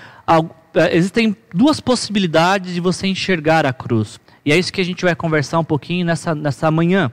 eh, 0.75 0.97
existem 0.97 1.35
duas 1.55 1.81
possibilidades 1.81 2.75
de 2.75 2.81
você 2.81 3.07
enxergar 3.07 3.65
a 3.65 3.73
cruz. 3.73 4.21
E 4.45 4.53
é 4.53 4.59
isso 4.59 4.73
que 4.73 4.81
a 4.81 4.85
gente 4.85 5.05
vai 5.05 5.15
conversar 5.15 5.59
um 5.59 5.65
pouquinho 5.65 6.05
nessa, 6.05 6.35
nessa 6.35 6.71
manhã. 6.71 7.11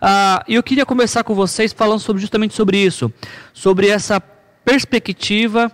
Ah, 0.00 0.44
eu 0.46 0.62
queria 0.62 0.84
conversar 0.84 1.24
com 1.24 1.34
vocês 1.34 1.72
falando 1.72 2.00
sobre, 2.00 2.20
justamente 2.20 2.54
sobre 2.54 2.78
isso, 2.78 3.12
sobre 3.52 3.88
essa 3.88 4.20
perspectiva 4.64 5.72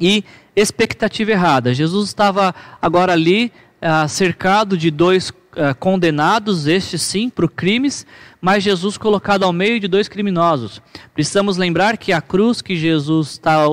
e 0.00 0.24
expectativa 0.54 1.30
errada. 1.30 1.72
Jesus 1.72 2.08
estava 2.08 2.54
agora 2.80 3.12
ali 3.12 3.52
ah, 3.80 4.06
cercado 4.06 4.76
de 4.76 4.90
dois 4.90 5.32
ah, 5.56 5.72
condenados, 5.72 6.66
estes 6.66 7.00
sim, 7.00 7.30
por 7.30 7.48
crimes, 7.48 8.06
mas 8.38 8.62
Jesus 8.62 8.98
colocado 8.98 9.44
ao 9.44 9.52
meio 9.52 9.80
de 9.80 9.88
dois 9.88 10.08
criminosos. 10.08 10.82
Precisamos 11.14 11.56
lembrar 11.56 11.96
que 11.96 12.12
a 12.12 12.20
cruz 12.20 12.60
que 12.60 12.76
Jesus 12.76 13.30
está 13.30 13.64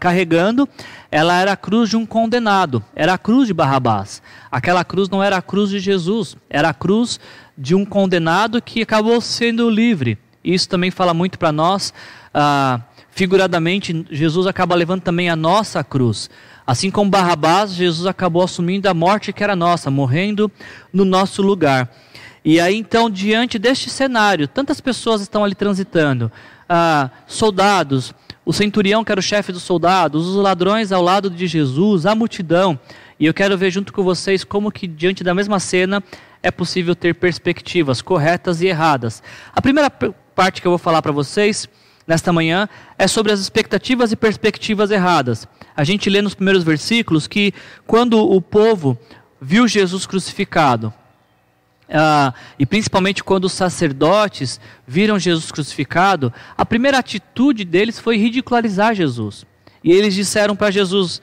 carregando, 0.00 0.68
ela 1.10 1.40
era 1.40 1.52
a 1.52 1.56
cruz 1.56 1.88
de 1.88 1.96
um 1.96 2.04
condenado, 2.04 2.84
era 2.94 3.14
a 3.14 3.18
cruz 3.18 3.46
de 3.46 3.54
Barrabás. 3.54 4.20
Aquela 4.50 4.84
cruz 4.84 5.08
não 5.08 5.22
era 5.22 5.36
a 5.36 5.42
cruz 5.42 5.70
de 5.70 5.78
Jesus, 5.78 6.36
era 6.50 6.70
a 6.70 6.74
cruz 6.74 7.20
de 7.58 7.74
um 7.74 7.84
condenado 7.84 8.62
que 8.62 8.82
acabou 8.82 9.20
sendo 9.20 9.68
livre. 9.68 10.16
Isso 10.44 10.68
também 10.68 10.92
fala 10.92 11.12
muito 11.12 11.38
para 11.38 11.50
nós. 11.50 11.92
Ah, 12.32 12.80
figuradamente, 13.10 14.06
Jesus 14.10 14.46
acaba 14.46 14.76
levando 14.76 15.02
também 15.02 15.28
a 15.28 15.34
nossa 15.34 15.82
cruz. 15.82 16.30
Assim 16.64 16.90
como 16.90 17.10
Barrabás, 17.10 17.72
Jesus 17.72 18.06
acabou 18.06 18.42
assumindo 18.42 18.88
a 18.88 18.94
morte 18.94 19.32
que 19.32 19.42
era 19.42 19.56
nossa, 19.56 19.90
morrendo 19.90 20.50
no 20.92 21.04
nosso 21.04 21.42
lugar. 21.42 21.90
E 22.44 22.60
aí, 22.60 22.76
então, 22.76 23.10
diante 23.10 23.58
deste 23.58 23.90
cenário, 23.90 24.46
tantas 24.46 24.80
pessoas 24.80 25.20
estão 25.20 25.42
ali 25.42 25.56
transitando: 25.56 26.30
ah, 26.68 27.10
soldados, 27.26 28.14
o 28.44 28.52
centurião, 28.52 29.02
que 29.02 29.10
era 29.10 29.18
o 29.18 29.22
chefe 29.22 29.50
dos 29.50 29.62
soldados, 29.64 30.28
os 30.28 30.36
ladrões 30.36 30.92
ao 30.92 31.02
lado 31.02 31.28
de 31.28 31.46
Jesus, 31.46 32.06
a 32.06 32.14
multidão. 32.14 32.78
E 33.18 33.26
eu 33.26 33.34
quero 33.34 33.58
ver 33.58 33.70
junto 33.70 33.92
com 33.92 34.04
vocês 34.04 34.44
como 34.44 34.70
que, 34.70 34.86
diante 34.86 35.24
da 35.24 35.34
mesma 35.34 35.58
cena, 35.58 36.02
é 36.42 36.50
possível 36.50 36.94
ter 36.94 37.14
perspectivas 37.14 38.00
corretas 38.00 38.60
e 38.60 38.66
erradas. 38.66 39.22
A 39.54 39.60
primeira 39.60 39.90
parte 39.90 40.60
que 40.60 40.66
eu 40.66 40.72
vou 40.72 40.78
falar 40.78 41.02
para 41.02 41.12
vocês 41.12 41.68
nesta 42.06 42.32
manhã 42.32 42.68
é 42.98 43.06
sobre 43.06 43.32
as 43.32 43.40
expectativas 43.40 44.12
e 44.12 44.16
perspectivas 44.16 44.90
erradas. 44.90 45.46
A 45.76 45.84
gente 45.84 46.08
lê 46.08 46.22
nos 46.22 46.34
primeiros 46.34 46.64
versículos 46.64 47.26
que 47.26 47.52
quando 47.86 48.18
o 48.18 48.40
povo 48.40 48.98
viu 49.40 49.68
Jesus 49.68 50.06
crucificado, 50.06 50.92
ah, 51.90 52.34
e 52.58 52.66
principalmente 52.66 53.24
quando 53.24 53.44
os 53.44 53.52
sacerdotes 53.52 54.60
viram 54.86 55.18
Jesus 55.18 55.50
crucificado, 55.50 56.32
a 56.56 56.64
primeira 56.64 56.98
atitude 56.98 57.64
deles 57.64 57.98
foi 57.98 58.16
ridicularizar 58.18 58.94
Jesus. 58.94 59.46
E 59.82 59.92
eles 59.92 60.14
disseram 60.14 60.54
para 60.54 60.70
Jesus: 60.70 61.22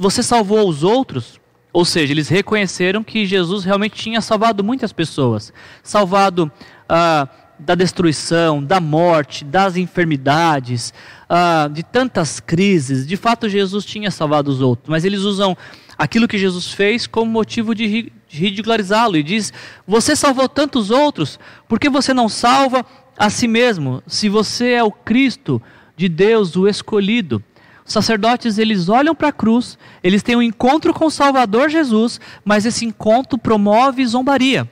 você 0.00 0.22
salvou 0.22 0.68
os 0.68 0.82
outros, 0.82 1.38
ou 1.76 1.84
seja, 1.84 2.10
eles 2.14 2.30
reconheceram 2.30 3.04
que 3.04 3.26
Jesus 3.26 3.62
realmente 3.62 3.96
tinha 3.96 4.22
salvado 4.22 4.64
muitas 4.64 4.94
pessoas, 4.94 5.52
salvado 5.82 6.50
ah, 6.88 7.28
da 7.58 7.74
destruição, 7.74 8.64
da 8.64 8.80
morte, 8.80 9.44
das 9.44 9.76
enfermidades, 9.76 10.94
ah, 11.28 11.68
de 11.70 11.82
tantas 11.82 12.40
crises. 12.40 13.06
De 13.06 13.14
fato, 13.14 13.46
Jesus 13.46 13.84
tinha 13.84 14.10
salvado 14.10 14.50
os 14.50 14.62
outros, 14.62 14.88
mas 14.88 15.04
eles 15.04 15.20
usam 15.20 15.54
aquilo 15.98 16.26
que 16.26 16.38
Jesus 16.38 16.72
fez 16.72 17.06
como 17.06 17.30
motivo 17.30 17.74
de 17.74 18.10
ridicularizá-lo 18.26 19.18
e 19.18 19.22
diz: 19.22 19.52
Você 19.86 20.16
salvou 20.16 20.48
tantos 20.48 20.90
outros, 20.90 21.38
por 21.68 21.78
que 21.78 21.90
você 21.90 22.14
não 22.14 22.26
salva 22.26 22.86
a 23.18 23.28
si 23.28 23.46
mesmo? 23.46 24.02
Se 24.06 24.30
você 24.30 24.70
é 24.70 24.82
o 24.82 24.90
Cristo 24.90 25.60
de 25.94 26.08
Deus, 26.08 26.56
o 26.56 26.66
escolhido. 26.66 27.44
Os 27.86 27.92
sacerdotes 27.92 28.58
eles 28.58 28.88
olham 28.88 29.14
para 29.14 29.28
a 29.28 29.32
cruz, 29.32 29.78
eles 30.02 30.22
têm 30.22 30.36
um 30.36 30.42
encontro 30.42 30.92
com 30.92 31.06
o 31.06 31.10
Salvador 31.10 31.70
Jesus, 31.70 32.20
mas 32.44 32.66
esse 32.66 32.84
encontro 32.84 33.38
promove 33.38 34.04
zombaria 34.04 34.68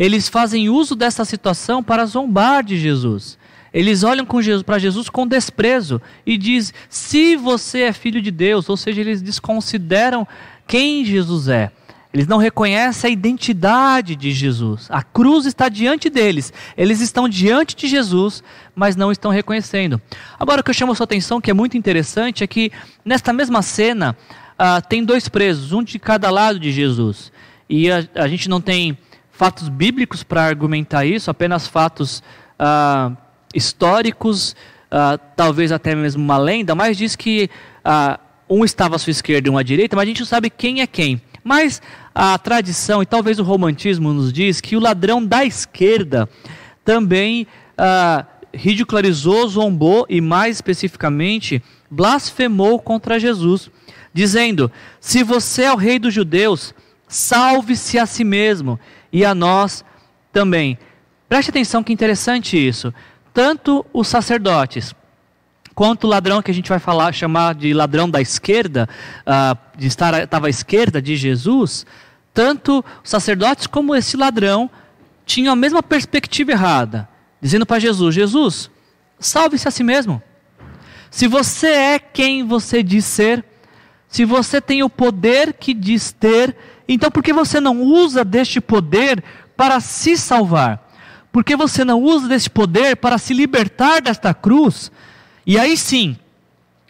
eles 0.00 0.30
fazem 0.30 0.70
uso 0.70 0.96
dessa 0.96 1.26
situação 1.26 1.82
para 1.82 2.06
zombar 2.06 2.64
de 2.64 2.78
Jesus. 2.78 3.36
Eles 3.70 4.02
olham 4.02 4.26
para 4.64 4.78
Jesus 4.78 5.10
com 5.10 5.26
desprezo 5.26 6.00
e 6.24 6.38
diz: 6.38 6.72
"Se 6.88 7.36
você 7.36 7.80
é 7.80 7.92
filho 7.92 8.22
de 8.22 8.30
Deus", 8.30 8.70
ou 8.70 8.78
seja, 8.78 9.02
eles 9.02 9.20
desconsideram 9.20 10.26
quem 10.66 11.04
Jesus 11.04 11.48
é. 11.48 11.70
Eles 12.12 12.26
não 12.26 12.38
reconhecem 12.38 13.08
a 13.08 13.12
identidade 13.12 14.16
de 14.16 14.32
Jesus. 14.32 14.88
A 14.90 15.00
cruz 15.00 15.46
está 15.46 15.68
diante 15.68 16.10
deles. 16.10 16.52
Eles 16.76 17.00
estão 17.00 17.28
diante 17.28 17.76
de 17.76 17.86
Jesus, 17.86 18.42
mas 18.74 18.96
não 18.96 19.12
estão 19.12 19.30
reconhecendo. 19.30 20.00
Agora, 20.38 20.60
o 20.60 20.64
que 20.64 20.70
eu 20.70 20.74
chamo 20.74 20.90
a 20.90 20.94
sua 20.96 21.04
atenção, 21.04 21.40
que 21.40 21.50
é 21.50 21.54
muito 21.54 21.76
interessante, 21.76 22.42
é 22.42 22.48
que 22.48 22.72
nesta 23.04 23.32
mesma 23.32 23.62
cena 23.62 24.16
ah, 24.58 24.80
tem 24.80 25.04
dois 25.04 25.28
presos, 25.28 25.72
um 25.72 25.84
de 25.84 26.00
cada 26.00 26.30
lado 26.30 26.58
de 26.58 26.72
Jesus. 26.72 27.30
E 27.68 27.88
a, 27.90 28.04
a 28.16 28.26
gente 28.26 28.48
não 28.48 28.60
tem 28.60 28.98
fatos 29.30 29.68
bíblicos 29.68 30.24
para 30.24 30.44
argumentar 30.44 31.06
isso, 31.06 31.30
apenas 31.30 31.68
fatos 31.68 32.24
ah, 32.58 33.12
históricos, 33.54 34.56
ah, 34.90 35.16
talvez 35.36 35.70
até 35.70 35.94
mesmo 35.94 36.22
uma 36.22 36.36
lenda, 36.38 36.74
mas 36.74 36.98
diz 36.98 37.14
que 37.14 37.48
um 38.48 38.64
estava 38.64 38.96
à 38.96 38.98
sua 38.98 39.12
esquerda 39.12 39.48
e 39.48 39.50
um 39.50 39.56
à 39.56 39.62
direita, 39.62 39.94
mas 39.94 40.02
a 40.02 40.06
gente 40.06 40.20
não 40.20 40.26
sabe 40.26 40.50
quem 40.50 40.80
é 40.80 40.86
quem. 40.86 41.22
Mas 41.50 41.82
a 42.14 42.38
tradição 42.38 43.02
e 43.02 43.06
talvez 43.06 43.40
o 43.40 43.42
romantismo 43.42 44.12
nos 44.12 44.32
diz 44.32 44.60
que 44.60 44.76
o 44.76 44.80
ladrão 44.80 45.26
da 45.26 45.44
esquerda 45.44 46.28
também 46.84 47.44
ah, 47.76 48.24
ridicularizou, 48.54 49.48
zombou 49.48 50.06
e, 50.08 50.20
mais 50.20 50.58
especificamente, 50.58 51.60
blasfemou 51.90 52.78
contra 52.78 53.18
Jesus, 53.18 53.68
dizendo: 54.14 54.70
Se 55.00 55.24
você 55.24 55.64
é 55.64 55.72
o 55.72 55.76
rei 55.76 55.98
dos 55.98 56.14
judeus, 56.14 56.72
salve-se 57.08 57.98
a 57.98 58.06
si 58.06 58.22
mesmo 58.22 58.78
e 59.12 59.24
a 59.24 59.34
nós 59.34 59.84
também. 60.32 60.78
Preste 61.28 61.50
atenção 61.50 61.82
que 61.82 61.92
interessante 61.92 62.56
isso. 62.56 62.94
Tanto 63.34 63.84
os 63.92 64.06
sacerdotes 64.06 64.94
quanto 65.74 66.04
o 66.04 66.06
ladrão 66.08 66.42
que 66.42 66.50
a 66.50 66.54
gente 66.54 66.68
vai 66.68 66.78
falar, 66.78 67.12
chamar 67.12 67.54
de 67.54 67.72
ladrão 67.72 68.08
da 68.08 68.20
esquerda, 68.20 68.88
uh, 69.22 69.58
de 69.78 69.86
estar 69.86 70.22
estava 70.22 70.46
à 70.46 70.50
esquerda 70.50 71.00
de 71.00 71.16
Jesus, 71.16 71.86
tanto 72.34 72.84
os 73.02 73.10
sacerdotes 73.10 73.66
como 73.66 73.94
esse 73.94 74.16
ladrão 74.16 74.70
tinham 75.24 75.52
a 75.52 75.56
mesma 75.56 75.82
perspectiva 75.82 76.52
errada, 76.52 77.08
dizendo 77.40 77.64
para 77.66 77.78
Jesus: 77.78 78.14
Jesus, 78.14 78.70
salve-se 79.18 79.68
a 79.68 79.70
si 79.70 79.82
mesmo. 79.82 80.22
Se 81.10 81.26
você 81.26 81.68
é 81.68 81.98
quem 81.98 82.44
você 82.44 82.82
diz 82.82 83.04
ser, 83.04 83.44
se 84.08 84.24
você 84.24 84.60
tem 84.60 84.82
o 84.82 84.90
poder 84.90 85.52
que 85.54 85.74
diz 85.74 86.12
ter, 86.12 86.56
então, 86.92 87.08
por 87.08 87.22
que 87.22 87.32
você 87.32 87.60
não 87.60 87.82
usa 87.82 88.24
deste 88.24 88.60
poder 88.60 89.22
para 89.56 89.78
se 89.78 90.16
salvar? 90.16 90.90
Por 91.30 91.44
que 91.44 91.54
você 91.54 91.84
não 91.84 92.02
usa 92.02 92.26
deste 92.26 92.50
poder 92.50 92.96
para 92.96 93.16
se 93.16 93.32
libertar 93.32 94.02
desta 94.02 94.34
cruz? 94.34 94.90
E 95.46 95.58
aí 95.58 95.76
sim, 95.76 96.16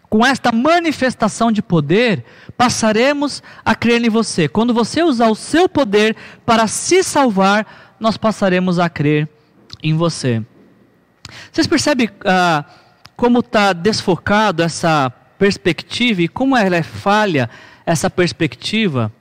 com 0.09 0.25
esta 0.25 0.51
manifestação 0.51 1.51
de 1.51 1.61
poder, 1.61 2.25
passaremos 2.57 3.41
a 3.63 3.73
crer 3.73 4.03
em 4.03 4.09
você. 4.09 4.47
Quando 4.47 4.73
você 4.73 5.01
usar 5.01 5.29
o 5.29 5.35
seu 5.35 5.69
poder 5.69 6.15
para 6.45 6.67
se 6.67 7.01
salvar, 7.01 7.95
nós 7.97 8.17
passaremos 8.17 8.77
a 8.77 8.89
crer 8.89 9.29
em 9.81 9.95
você. 9.95 10.43
Vocês 11.51 11.65
percebem 11.65 12.09
ah, 12.25 12.65
como 13.15 13.39
está 13.39 13.71
desfocado 13.71 14.61
essa 14.61 15.09
perspectiva 15.39 16.23
e 16.23 16.27
como 16.27 16.57
ela 16.57 16.75
é 16.75 16.83
falha, 16.83 17.49
essa 17.85 18.09
perspectiva? 18.09 19.11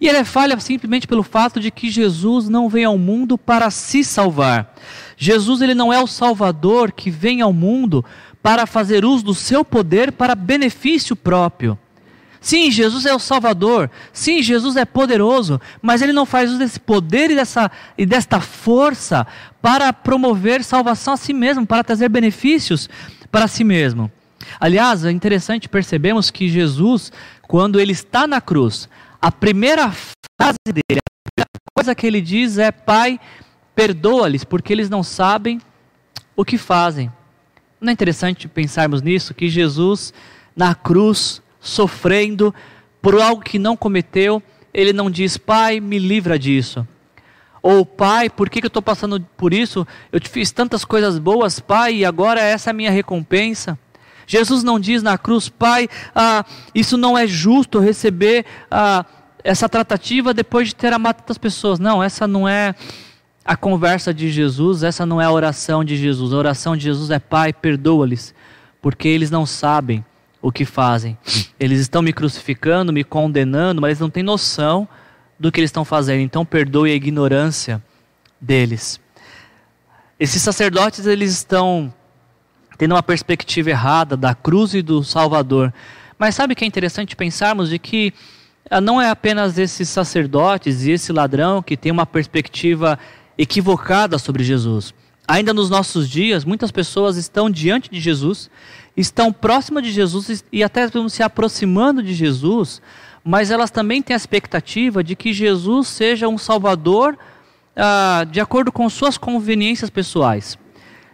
E 0.00 0.08
ela 0.08 0.18
é 0.18 0.24
falha 0.24 0.58
simplesmente 0.60 1.06
pelo 1.06 1.22
fato 1.22 1.58
de 1.58 1.70
que 1.70 1.90
Jesus 1.90 2.48
não 2.48 2.68
vem 2.68 2.84
ao 2.84 2.98
mundo 2.98 3.36
para 3.36 3.70
se 3.70 4.04
salvar. 4.04 4.74
Jesus 5.16 5.60
ele 5.60 5.74
não 5.74 5.92
é 5.92 6.00
o 6.00 6.06
Salvador 6.06 6.92
que 6.92 7.10
vem 7.10 7.40
ao 7.40 7.52
mundo 7.52 8.04
para 8.42 8.66
fazer 8.66 9.04
uso 9.04 9.24
do 9.24 9.34
seu 9.34 9.64
poder 9.64 10.12
para 10.12 10.34
benefício 10.34 11.14
próprio. 11.14 11.78
Sim, 12.40 12.70
Jesus 12.70 13.04
é 13.04 13.14
o 13.14 13.18
Salvador. 13.18 13.90
Sim, 14.12 14.42
Jesus 14.42 14.76
é 14.76 14.86
poderoso, 14.86 15.60
mas 15.82 16.00
ele 16.00 16.12
não 16.12 16.24
faz 16.24 16.48
uso 16.48 16.58
desse 16.58 16.80
poder 16.80 17.30
e, 17.30 17.34
dessa, 17.34 17.70
e 17.98 18.06
desta 18.06 18.40
força 18.40 19.26
para 19.60 19.92
promover 19.92 20.64
salvação 20.64 21.14
a 21.14 21.18
si 21.18 21.34
mesmo, 21.34 21.66
para 21.66 21.84
trazer 21.84 22.08
benefícios 22.08 22.88
para 23.30 23.46
si 23.46 23.62
mesmo. 23.62 24.10
Aliás, 24.58 25.04
é 25.04 25.10
interessante 25.10 25.68
percebemos 25.68 26.30
que 26.30 26.48
Jesus, 26.48 27.12
quando 27.42 27.78
ele 27.78 27.92
está 27.92 28.26
na 28.26 28.40
cruz, 28.40 28.88
a 29.20 29.30
primeira 29.30 29.92
frase 29.92 30.58
dele, 30.66 30.98
a 30.98 31.30
primeira 31.30 31.50
coisa 31.76 31.94
que 31.94 32.06
ele 32.06 32.22
diz 32.22 32.56
é: 32.56 32.72
Pai, 32.72 33.20
perdoa-lhes, 33.74 34.44
porque 34.44 34.72
eles 34.72 34.88
não 34.88 35.02
sabem 35.02 35.60
o 36.34 36.44
que 36.44 36.56
fazem. 36.56 37.12
Não 37.80 37.90
é 37.90 37.92
interessante 37.92 38.46
pensarmos 38.46 39.00
nisso? 39.00 39.32
Que 39.32 39.48
Jesus, 39.48 40.12
na 40.54 40.74
cruz, 40.74 41.40
sofrendo 41.58 42.54
por 43.00 43.20
algo 43.20 43.42
que 43.42 43.58
não 43.58 43.76
cometeu, 43.76 44.42
ele 44.72 44.92
não 44.92 45.10
diz: 45.10 45.36
Pai, 45.38 45.80
me 45.80 45.98
livra 45.98 46.38
disso. 46.38 46.86
Ou, 47.62 47.84
pai, 47.84 48.30
por 48.30 48.48
que, 48.48 48.60
que 48.60 48.66
eu 48.66 48.68
estou 48.68 48.82
passando 48.82 49.20
por 49.36 49.52
isso? 49.52 49.86
Eu 50.10 50.18
te 50.18 50.28
fiz 50.28 50.50
tantas 50.50 50.84
coisas 50.84 51.18
boas, 51.18 51.60
pai, 51.60 51.96
e 51.96 52.04
agora 52.04 52.40
essa 52.40 52.70
é 52.70 52.72
a 52.72 52.74
minha 52.74 52.90
recompensa. 52.90 53.78
Jesus 54.26 54.62
não 54.62 54.80
diz 54.80 55.02
na 55.02 55.18
cruz, 55.18 55.48
pai, 55.48 55.88
ah, 56.14 56.44
isso 56.74 56.96
não 56.96 57.18
é 57.18 57.26
justo 57.26 57.78
receber 57.78 58.46
ah, 58.70 59.04
essa 59.44 59.68
tratativa 59.68 60.32
depois 60.32 60.68
de 60.68 60.74
ter 60.74 60.92
amado 60.92 61.16
tantas 61.16 61.36
pessoas. 61.36 61.78
Não, 61.78 62.02
essa 62.02 62.26
não 62.26 62.48
é 62.48 62.74
a 63.44 63.56
conversa 63.56 64.12
de 64.12 64.30
Jesus, 64.30 64.82
essa 64.82 65.06
não 65.06 65.20
é 65.20 65.24
a 65.24 65.32
oração 65.32 65.82
de 65.82 65.96
Jesus. 65.96 66.32
A 66.32 66.36
oração 66.36 66.76
de 66.76 66.84
Jesus 66.84 67.10
é: 67.10 67.18
Pai, 67.18 67.52
perdoa-lhes, 67.52 68.34
porque 68.80 69.08
eles 69.08 69.30
não 69.30 69.46
sabem 69.46 70.04
o 70.42 70.52
que 70.52 70.64
fazem. 70.64 71.16
Eles 71.58 71.80
estão 71.80 72.02
me 72.02 72.12
crucificando, 72.12 72.92
me 72.92 73.04
condenando, 73.04 73.80
mas 73.80 73.90
eles 73.90 74.00
não 74.00 74.10
têm 74.10 74.22
noção 74.22 74.88
do 75.38 75.50
que 75.50 75.60
eles 75.60 75.68
estão 75.68 75.84
fazendo. 75.84 76.20
Então, 76.20 76.44
perdoe 76.44 76.90
a 76.90 76.94
ignorância 76.94 77.82
deles. 78.40 79.00
Esses 80.18 80.42
sacerdotes, 80.42 81.06
eles 81.06 81.32
estão 81.32 81.92
tendo 82.76 82.94
uma 82.94 83.02
perspectiva 83.02 83.70
errada 83.70 84.16
da 84.16 84.34
cruz 84.34 84.74
e 84.74 84.82
do 84.82 85.02
Salvador. 85.02 85.72
Mas 86.18 86.34
sabe 86.34 86.54
que 86.54 86.64
é 86.64 86.66
interessante 86.66 87.16
pensarmos 87.16 87.70
de 87.70 87.78
que 87.78 88.12
ah, 88.70 88.80
não 88.80 89.00
é 89.00 89.08
apenas 89.10 89.58
esses 89.58 89.88
sacerdotes 89.88 90.84
e 90.84 90.92
esse 90.92 91.12
ladrão 91.12 91.62
que 91.62 91.76
tem 91.76 91.90
uma 91.90 92.06
perspectiva 92.06 92.98
equivocada 93.40 94.18
sobre 94.18 94.44
Jesus. 94.44 94.92
Ainda 95.26 95.54
nos 95.54 95.70
nossos 95.70 96.10
dias, 96.10 96.44
muitas 96.44 96.70
pessoas 96.70 97.16
estão 97.16 97.48
diante 97.48 97.90
de 97.90 97.98
Jesus, 97.98 98.50
estão 98.94 99.32
próximas 99.32 99.82
de 99.82 99.90
Jesus 99.90 100.44
e 100.52 100.62
até 100.62 100.86
se 101.08 101.22
aproximando 101.22 102.02
de 102.02 102.12
Jesus, 102.12 102.82
mas 103.24 103.50
elas 103.50 103.70
também 103.70 104.02
têm 104.02 104.12
a 104.12 104.16
expectativa 104.18 105.02
de 105.02 105.16
que 105.16 105.32
Jesus 105.32 105.88
seja 105.88 106.28
um 106.28 106.36
Salvador 106.36 107.16
ah, 107.74 108.26
de 108.30 108.40
acordo 108.40 108.70
com 108.70 108.90
suas 108.90 109.16
conveniências 109.16 109.88
pessoais. 109.88 110.58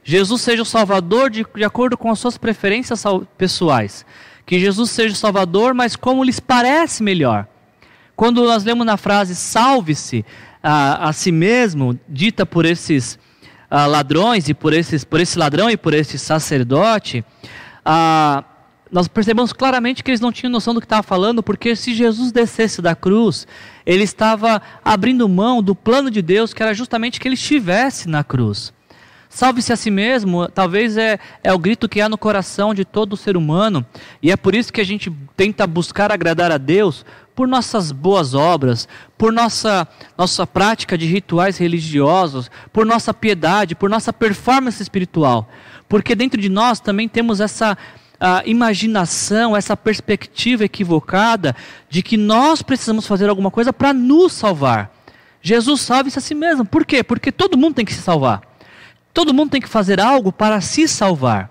Jesus 0.03 0.41
seja 0.43 0.63
o 0.63 0.67
Salvador 0.67 1.31
de, 1.31 1.47
de 1.55 1.65
acordo 1.65 1.97
com 1.97 2.11
as 2.11 2.19
suas 2.19 2.37
preferências 2.37 3.05
pessoais. 3.39 4.05
Que 4.45 4.59
Jesus 4.59 4.91
seja 4.91 5.15
o 5.15 5.17
Salvador, 5.17 5.75
mas 5.75 5.95
como 5.95 6.25
lhes 6.25 6.41
parece 6.41 7.05
melhor. 7.05 7.47
Quando 8.17 8.43
nós 8.45 8.65
lemos 8.65 8.87
na 8.87 8.97
frase 8.97 9.37
salve-se, 9.37 10.25
a, 10.63 11.11
a 11.11 11.13
si 11.13 11.31
mesmo, 11.31 11.99
dita 12.09 12.47
por 12.47 12.65
esses 12.65 13.19
a, 13.71 13.87
ladrões 13.87 14.49
e 14.49 14.55
por, 14.55 14.73
esses, 14.73 15.05
por 15.05 15.21
esse 15.21 15.39
ladrão 15.39 15.71
e 15.71 15.77
por 15.77 15.93
esse 15.93 16.19
sacerdote, 16.19 17.23
a, 17.85 18.43
nós 18.91 19.07
percebemos 19.07 19.53
claramente 19.53 20.03
que 20.03 20.11
eles 20.11 20.21
não 20.21 20.33
tinham 20.33 20.51
noção 20.51 20.73
do 20.73 20.81
que 20.81 20.87
estava 20.87 21.03
falando, 21.03 21.43
porque 21.43 21.77
se 21.77 21.95
Jesus 21.95 22.33
descesse 22.33 22.81
da 22.81 22.95
cruz, 22.95 23.47
ele 23.85 24.05
estava 24.05 24.63
abrindo 24.83 25.29
mão 25.29 25.63
do 25.63 25.75
plano 25.75 26.11
de 26.11 26.23
Deus, 26.23 26.55
que 26.55 26.63
era 26.63 26.73
justamente 26.73 27.21
que 27.21 27.29
ele 27.29 27.35
estivesse 27.35 28.09
na 28.09 28.25
cruz. 28.25 28.73
Salve-se 29.29 29.73
a 29.73 29.77
si 29.77 29.91
mesmo, 29.91 30.49
talvez 30.49 30.97
é, 30.97 31.19
é 31.45 31.53
o 31.53 31.59
grito 31.59 31.89
que 31.89 32.01
há 32.01 32.09
no 32.09 32.17
coração 32.17 32.73
de 32.73 32.85
todo 32.85 33.17
ser 33.17 33.37
humano, 33.37 33.85
e 34.23 34.31
é 34.31 34.37
por 34.37 34.55
isso 34.55 34.73
que 34.73 34.81
a 34.81 34.85
gente 34.85 35.13
tenta 35.37 35.67
buscar 35.67 36.11
agradar 36.11 36.51
a 36.51 36.57
Deus 36.57 37.05
por 37.37 37.47
nossas 37.47 37.93
boas 37.93 38.33
obras, 38.33 38.89
por 39.19 39.31
nossa, 39.31 39.87
nossa 40.17 40.47
prática 40.47 40.97
de 40.97 41.05
rituais 41.05 41.59
religiosos, 41.59 42.51
por 42.73 42.87
nossa 42.87 43.13
piedade, 43.13 43.75
por 43.75 43.91
nossa 43.91 44.11
performance 44.11 44.83
espiritual. 44.83 45.47
Porque 45.87 46.15
dentro 46.15 46.41
de 46.41 46.49
nós 46.49 46.81
também 46.81 47.07
temos 47.07 47.39
essa 47.39 47.77
imaginação, 48.47 49.55
essa 49.55 49.77
perspectiva 49.77 50.65
equivocada 50.65 51.55
de 51.91 52.03
que 52.03 52.17
nós 52.17 52.63
precisamos 52.63 53.07
fazer 53.07 53.29
alguma 53.29 53.51
coisa 53.51 53.71
para 53.71 53.93
nos 53.93 54.33
salvar. 54.33 54.91
Jesus 55.43 55.83
salve-se 55.83 56.19
a 56.19 56.23
si 56.23 56.35
mesmo. 56.35 56.65
Por 56.65 56.87
quê? 56.87 57.05
Porque 57.05 57.31
todo 57.31 57.59
mundo 57.59 57.75
tem 57.75 57.85
que 57.85 57.93
se 57.93 58.01
salvar. 58.01 58.41
Todo 59.13 59.35
mundo 59.35 59.51
tem 59.51 59.61
que 59.61 59.69
fazer 59.69 60.01
algo 60.01 60.33
para 60.33 60.63
se 60.63 60.89
salvar. 60.89 61.51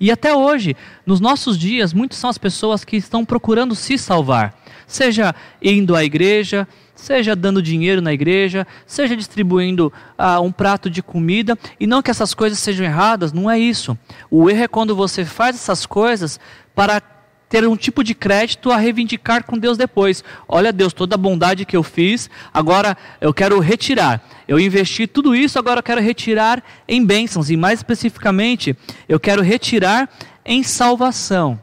E 0.00 0.10
até 0.10 0.34
hoje, 0.34 0.74
nos 1.04 1.20
nossos 1.20 1.58
dias, 1.58 1.92
muitas 1.92 2.18
são 2.18 2.30
as 2.30 2.38
pessoas 2.38 2.84
que 2.84 2.96
estão 2.96 3.22
procurando 3.22 3.74
se 3.74 3.98
salvar 3.98 4.54
seja 4.86 5.34
indo 5.60 5.94
à 5.94 6.04
igreja, 6.04 6.66
seja 6.94 7.36
dando 7.36 7.62
dinheiro 7.62 8.00
na 8.00 8.12
igreja, 8.12 8.66
seja 8.86 9.16
distribuindo 9.16 9.92
ah, 10.16 10.40
um 10.40 10.50
prato 10.50 10.88
de 10.88 11.02
comida, 11.02 11.56
e 11.78 11.86
não 11.86 12.02
que 12.02 12.10
essas 12.10 12.34
coisas 12.34 12.58
sejam 12.58 12.86
erradas, 12.86 13.32
não 13.32 13.50
é 13.50 13.58
isso. 13.58 13.96
O 14.30 14.48
erro 14.50 14.62
é 14.62 14.68
quando 14.68 14.96
você 14.96 15.24
faz 15.24 15.56
essas 15.56 15.84
coisas 15.84 16.40
para 16.74 17.00
ter 17.48 17.66
um 17.66 17.76
tipo 17.76 18.02
de 18.02 18.14
crédito 18.14 18.70
a 18.72 18.76
reivindicar 18.76 19.44
com 19.44 19.56
Deus 19.56 19.78
depois. 19.78 20.24
Olha, 20.48 20.72
Deus, 20.72 20.92
toda 20.92 21.14
a 21.14 21.18
bondade 21.18 21.64
que 21.64 21.76
eu 21.76 21.82
fiz, 21.82 22.28
agora 22.52 22.96
eu 23.20 23.32
quero 23.32 23.60
retirar. 23.60 24.20
Eu 24.48 24.58
investi 24.58 25.06
tudo 25.06 25.34
isso, 25.34 25.58
agora 25.58 25.78
eu 25.78 25.84
quero 25.84 26.00
retirar 26.00 26.62
em 26.88 27.04
bênçãos, 27.04 27.50
e 27.50 27.56
mais 27.56 27.78
especificamente, 27.78 28.76
eu 29.08 29.20
quero 29.20 29.42
retirar 29.42 30.08
em 30.44 30.62
salvação. 30.62 31.58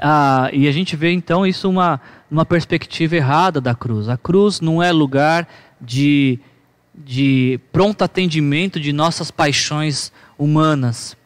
Ah, 0.00 0.48
e 0.52 0.66
a 0.66 0.72
gente 0.72 0.96
vê 0.96 1.12
então 1.12 1.46
isso 1.46 1.68
uma, 1.68 2.00
uma 2.30 2.46
perspectiva 2.46 3.16
errada 3.16 3.60
da 3.60 3.74
cruz. 3.74 4.08
A 4.08 4.16
cruz 4.16 4.60
não 4.60 4.82
é 4.82 4.90
lugar 4.90 5.46
de, 5.80 6.38
de 6.94 7.60
pronto 7.70 8.02
atendimento 8.02 8.80
de 8.80 8.92
nossas 8.92 9.30
paixões 9.30 10.10
humanas. 10.38 11.16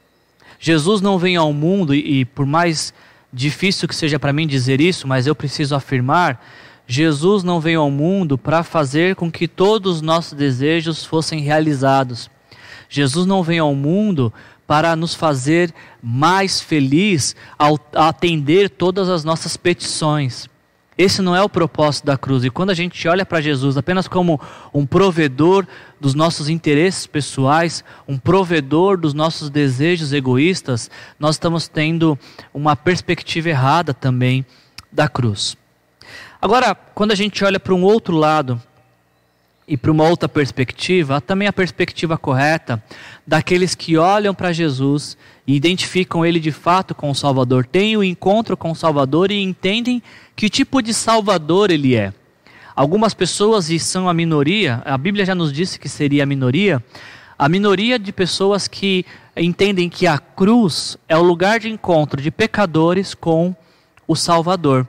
Jesus 0.59 1.01
não 1.01 1.19
vem 1.19 1.37
ao 1.37 1.53
mundo, 1.53 1.95
e, 1.95 2.21
e 2.21 2.25
por 2.25 2.47
mais 2.47 2.93
difícil 3.33 3.87
que 3.87 3.95
seja 3.95 4.19
para 4.19 4.33
mim 4.33 4.47
dizer 4.47 4.81
isso, 4.81 5.07
mas 5.07 5.27
eu 5.27 5.35
preciso 5.35 5.75
afirmar: 5.75 6.45
Jesus 6.87 7.45
não 7.45 7.61
veio 7.61 7.81
ao 7.81 7.91
mundo 7.91 8.37
para 8.37 8.63
fazer 8.63 9.15
com 9.15 9.31
que 9.31 9.47
todos 9.47 9.97
os 9.97 10.03
nossos 10.03 10.33
desejos 10.33 11.05
fossem 11.05 11.41
realizados. 11.41 12.31
Jesus 12.89 13.27
não 13.27 13.43
veio 13.43 13.65
ao 13.65 13.75
mundo 13.75 14.33
para 14.67 14.97
nos 14.97 15.15
fazer 15.15 15.73
mais 16.03 16.61
feliz 16.61 17.37
ao 17.59 17.79
atender 17.95 18.71
todas 18.71 19.09
as 19.09 19.25
nossas 19.25 19.57
petições. 19.57 20.49
Esse 20.97 21.21
não 21.21 21.35
é 21.35 21.43
o 21.43 21.49
propósito 21.49 22.07
da 22.07 22.17
cruz. 22.17 22.45
E 22.45 22.51
quando 22.51 22.71
a 22.71 22.75
gente 22.75 23.09
olha 23.09 23.27
para 23.27 23.41
Jesus 23.41 23.77
apenas 23.77 24.07
como 24.07 24.41
um 24.73 24.87
provedor 24.87 25.67
dos 26.01 26.15
nossos 26.15 26.49
interesses 26.49 27.07
pessoais, 27.07 27.83
um 28.07 28.17
provedor 28.17 28.97
dos 28.97 29.13
nossos 29.13 29.51
desejos 29.51 30.13
egoístas, 30.13 30.89
nós 31.19 31.35
estamos 31.35 31.67
tendo 31.67 32.17
uma 32.53 32.77
perspectiva 32.77 33.49
errada 33.49 33.93
também 33.93 34.47
da 34.93 35.09
cruz. 35.09 35.57
Agora, 36.41 36.75
quando 36.75 37.11
a 37.11 37.17
gente 37.17 37.45
olha 37.45 37.59
para 37.59 37.75
um 37.75 37.83
outro 37.83 38.17
lado, 38.17 38.63
e 39.67 39.77
para 39.77 39.91
uma 39.91 40.09
outra 40.09 40.29
perspectiva, 40.29 41.21
também 41.21 41.49
a 41.49 41.53
perspectiva 41.53 42.19
correta 42.19 42.83
daqueles 43.27 43.75
que 43.75 43.97
olham 43.97 44.35
para 44.35 44.53
Jesus 44.53 45.17
e 45.47 45.57
identificam 45.57 46.25
ele 46.25 46.39
de 46.39 46.53
fato 46.53 46.95
com 46.95 47.11
o 47.11 47.15
Salvador, 47.15 47.65
têm 47.65 47.97
o 47.97 48.01
um 48.01 48.05
encontro 48.05 48.57
com 48.57 48.71
o 48.71 48.77
Salvador 48.77 49.31
e 49.31 49.43
entendem 49.43 50.03
que 50.37 50.51
tipo 50.51 50.83
de 50.83 50.93
Salvador 50.93 51.71
ele 51.71 51.97
é. 51.97 52.13
Algumas 52.77 53.15
pessoas, 53.15 53.71
e 53.71 53.79
são 53.79 54.09
a 54.09 54.15
minoria, 54.15 54.83
a 54.85 54.99
Bíblia 54.99 55.25
já 55.25 55.35
nos 55.35 55.53
disse 55.53 55.79
que 55.79 55.89
seria 55.89 56.25
a 56.25 56.27
minoria, 56.27 56.83
a 57.39 57.49
minoria 57.49 57.99
de 57.99 58.13
pessoas 58.13 58.69
que 58.69 59.07
entendem 59.37 59.89
que 59.89 60.07
a 60.07 60.19
cruz 60.19 60.97
é 61.09 61.17
o 61.17 61.23
lugar 61.23 61.61
de 61.61 61.71
encontro 61.71 62.21
de 62.21 62.31
pecadores 62.31 63.15
com 63.15 63.55
o 64.07 64.15
Salvador. 64.15 64.87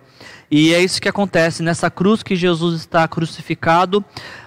E 0.50 0.74
é 0.74 0.84
isso 0.84 1.02
que 1.02 1.10
acontece 1.10 1.64
nessa 1.64 1.90
cruz 1.90 2.22
que 2.22 2.36
Jesus 2.36 2.82
está 2.82 3.08
crucificado 3.08 4.04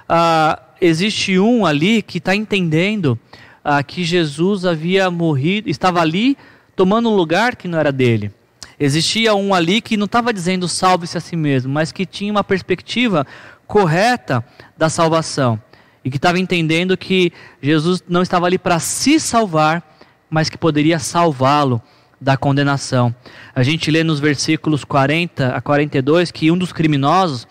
ah, 0.09 0.61
existe 0.81 1.39
um 1.39 1.67
ali 1.67 2.03
que 2.03 2.19
está 2.19 2.35
entendendo 2.35 3.19
ah, 3.63 3.83
que 3.83 4.05
Jesus 4.05 4.65
havia 4.65 5.11
morrido, 5.11 5.69
estava 5.69 6.01
ali 6.01 6.37
tomando 6.75 7.11
um 7.11 7.15
lugar 7.15 7.57
que 7.57 7.69
não 7.69 7.79
era 7.79 7.93
dele. 7.93 8.33
Existia 8.81 9.35
um 9.35 9.53
ali 9.53 9.81
que 9.81 9.97
não 9.97 10.07
estava 10.07 10.33
dizendo 10.33 10.69
salve-se 10.69 11.19
a 11.19 11.21
si 11.21 11.35
mesmo, 11.35 11.73
mas 11.73 11.91
que 11.91 12.07
tinha 12.07 12.31
uma 12.31 12.45
perspectiva 12.45 13.27
correta 13.67 14.45
da 14.77 14.89
salvação 14.89 15.61
e 16.05 16.11
que 16.11 16.17
estava 16.17 16.39
entendendo 16.39 16.97
que 16.97 17.33
Jesus 17.61 18.03
não 18.09 18.23
estava 18.23 18.47
ali 18.47 18.57
para 18.57 18.79
se 18.79 19.19
salvar, 19.19 19.83
mas 20.31 20.49
que 20.49 20.57
poderia 20.57 20.99
salvá-lo 20.99 21.83
da 22.21 22.37
condenação. 22.37 23.15
A 23.55 23.63
gente 23.63 23.91
lê 23.91 24.03
nos 24.05 24.21
versículos 24.21 24.85
40 24.85 25.49
a 25.49 25.61
42 25.61 26.31
que 26.31 26.51
um 26.51 26.57
dos 26.57 26.73
criminosos 26.73 27.47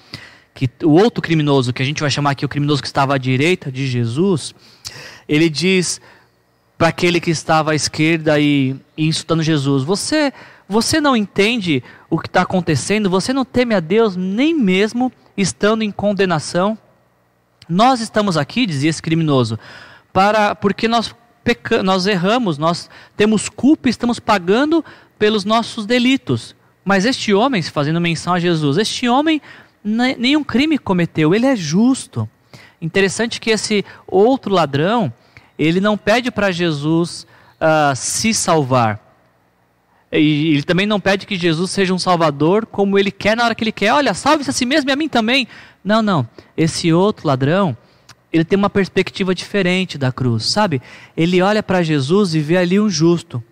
que 0.57 0.67
o 0.83 0.93
outro 0.93 1.21
criminoso, 1.21 1.71
que 1.71 1.83
a 1.83 1.85
gente 1.85 2.01
vai 2.01 2.09
chamar 2.09 2.31
aqui 2.31 2.43
o 2.43 2.49
criminoso 2.49 2.81
que 2.81 2.87
estava 2.87 3.13
à 3.13 3.17
direita 3.19 3.71
de 3.71 3.85
Jesus, 3.85 4.55
ele 5.29 5.51
diz 5.51 6.01
para 6.75 6.87
aquele 6.87 7.19
que 7.21 7.29
estava 7.29 7.73
à 7.73 7.75
esquerda 7.75 8.39
e, 8.39 8.75
e 8.97 9.05
insultando 9.05 9.43
Jesus: 9.43 9.83
Você, 9.83 10.33
você 10.67 10.99
não 10.99 11.15
entende 11.15 11.83
o 12.09 12.17
que 12.17 12.27
está 12.27 12.41
acontecendo? 12.41 13.07
Você 13.07 13.31
não 13.31 13.45
teme 13.45 13.75
a 13.75 13.79
Deus 13.79 14.15
nem 14.15 14.51
mesmo 14.51 15.13
estando 15.37 15.83
em 15.83 15.91
condenação? 15.91 16.75
Nós 17.69 18.01
estamos 18.01 18.35
aqui, 18.35 18.65
dizia 18.65 18.89
esse 18.89 19.01
criminoso, 19.01 19.59
para 20.11 20.55
porque 20.55 20.87
nós 20.87 21.13
peca, 21.43 21.83
nós 21.83 22.07
erramos, 22.07 22.57
nós 22.57 22.89
temos 23.15 23.47
culpa 23.47 23.89
e 23.89 23.91
estamos 23.91 24.19
pagando 24.19 24.83
pelos 25.19 25.45
nossos 25.45 25.85
delitos. 25.85 26.55
Mas 26.83 27.05
este 27.05 27.31
homem, 27.31 27.61
fazendo 27.61 28.01
menção 28.01 28.33
a 28.33 28.39
Jesus, 28.39 28.77
este 28.77 29.07
homem 29.07 29.39
nenhum 29.87 30.43
crime 30.43 30.77
cometeu, 30.77 31.33
ele 31.33 31.45
é 31.45 31.55
justo. 31.55 32.29
Interessante 32.81 33.39
que 33.39 33.49
esse 33.49 33.83
outro 34.07 34.53
ladrão, 34.53 35.11
ele 35.57 35.79
não 35.79 35.97
pede 35.97 36.29
para 36.29 36.51
Jesus 36.51 37.25
uh, 37.61 37.95
se 37.95 38.33
salvar. 38.33 38.99
E 40.11 40.53
ele 40.53 40.63
também 40.63 40.85
não 40.85 40.99
pede 40.99 41.25
que 41.25 41.35
Jesus 41.35 41.71
seja 41.71 41.93
um 41.93 41.99
salvador 41.99 42.65
como 42.65 42.97
ele 42.97 43.11
quer 43.11 43.35
na 43.35 43.43
hora 43.43 43.55
que 43.55 43.63
ele 43.63 43.71
quer. 43.71 43.93
Olha, 43.93 44.13
salve-se 44.13 44.49
a 44.49 44.53
si 44.53 44.65
mesmo 44.65 44.89
e 44.89 44.93
a 44.93 44.95
mim 44.95 45.09
também. 45.09 45.47
Não, 45.83 46.01
não. 46.01 46.27
Esse 46.55 46.93
outro 46.93 47.27
ladrão, 47.27 47.75
ele 48.31 48.45
tem 48.45 48.57
uma 48.57 48.69
perspectiva 48.69 49.33
diferente 49.33 49.97
da 49.97 50.11
cruz, 50.11 50.45
sabe? 50.45 50.81
Ele 51.15 51.41
olha 51.41 51.61
para 51.61 51.83
Jesus 51.83 52.35
e 52.35 52.39
vê 52.39 52.57
ali 52.57 52.79
um 52.79 52.89
justo. 52.89 53.43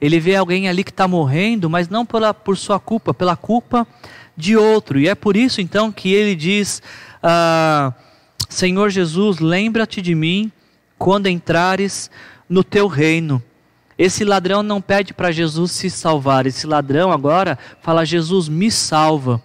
Ele 0.00 0.18
vê 0.18 0.36
alguém 0.36 0.68
ali 0.68 0.82
que 0.82 0.90
está 0.90 1.06
morrendo, 1.06 1.68
mas 1.68 1.88
não 1.88 2.06
pela, 2.06 2.32
por 2.32 2.56
sua 2.56 2.80
culpa, 2.80 3.12
pela 3.12 3.36
culpa 3.36 3.86
de 4.40 4.56
outro. 4.56 4.98
E 4.98 5.08
é 5.08 5.14
por 5.14 5.36
isso 5.36 5.60
então 5.60 5.92
que 5.92 6.12
ele 6.12 6.34
diz: 6.34 6.82
ah, 7.22 7.92
Senhor 8.48 8.90
Jesus, 8.90 9.38
lembra-te 9.38 10.02
de 10.02 10.14
mim 10.14 10.50
quando 10.98 11.28
entrares 11.28 12.10
no 12.48 12.64
teu 12.64 12.88
reino. 12.88 13.42
Esse 13.96 14.24
ladrão 14.24 14.62
não 14.62 14.80
pede 14.80 15.12
para 15.12 15.30
Jesus 15.30 15.72
se 15.72 15.90
salvar, 15.90 16.46
esse 16.46 16.66
ladrão 16.66 17.12
agora 17.12 17.58
fala: 17.82 18.04
Jesus, 18.04 18.48
me 18.48 18.70
salva. 18.70 19.40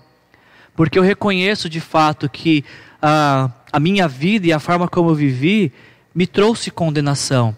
Porque 0.75 0.97
eu 0.97 1.03
reconheço 1.03 1.69
de 1.69 1.79
fato 1.79 2.29
que 2.29 2.65
ah, 3.01 3.49
a 3.71 3.79
minha 3.79 4.08
vida 4.08 4.47
e 4.47 4.53
a 4.53 4.60
forma 4.60 4.88
como 4.88 5.10
eu 5.10 5.15
vivi 5.15 5.71
me 6.13 6.25
trouxe 6.25 6.71
condenação. 6.71 7.55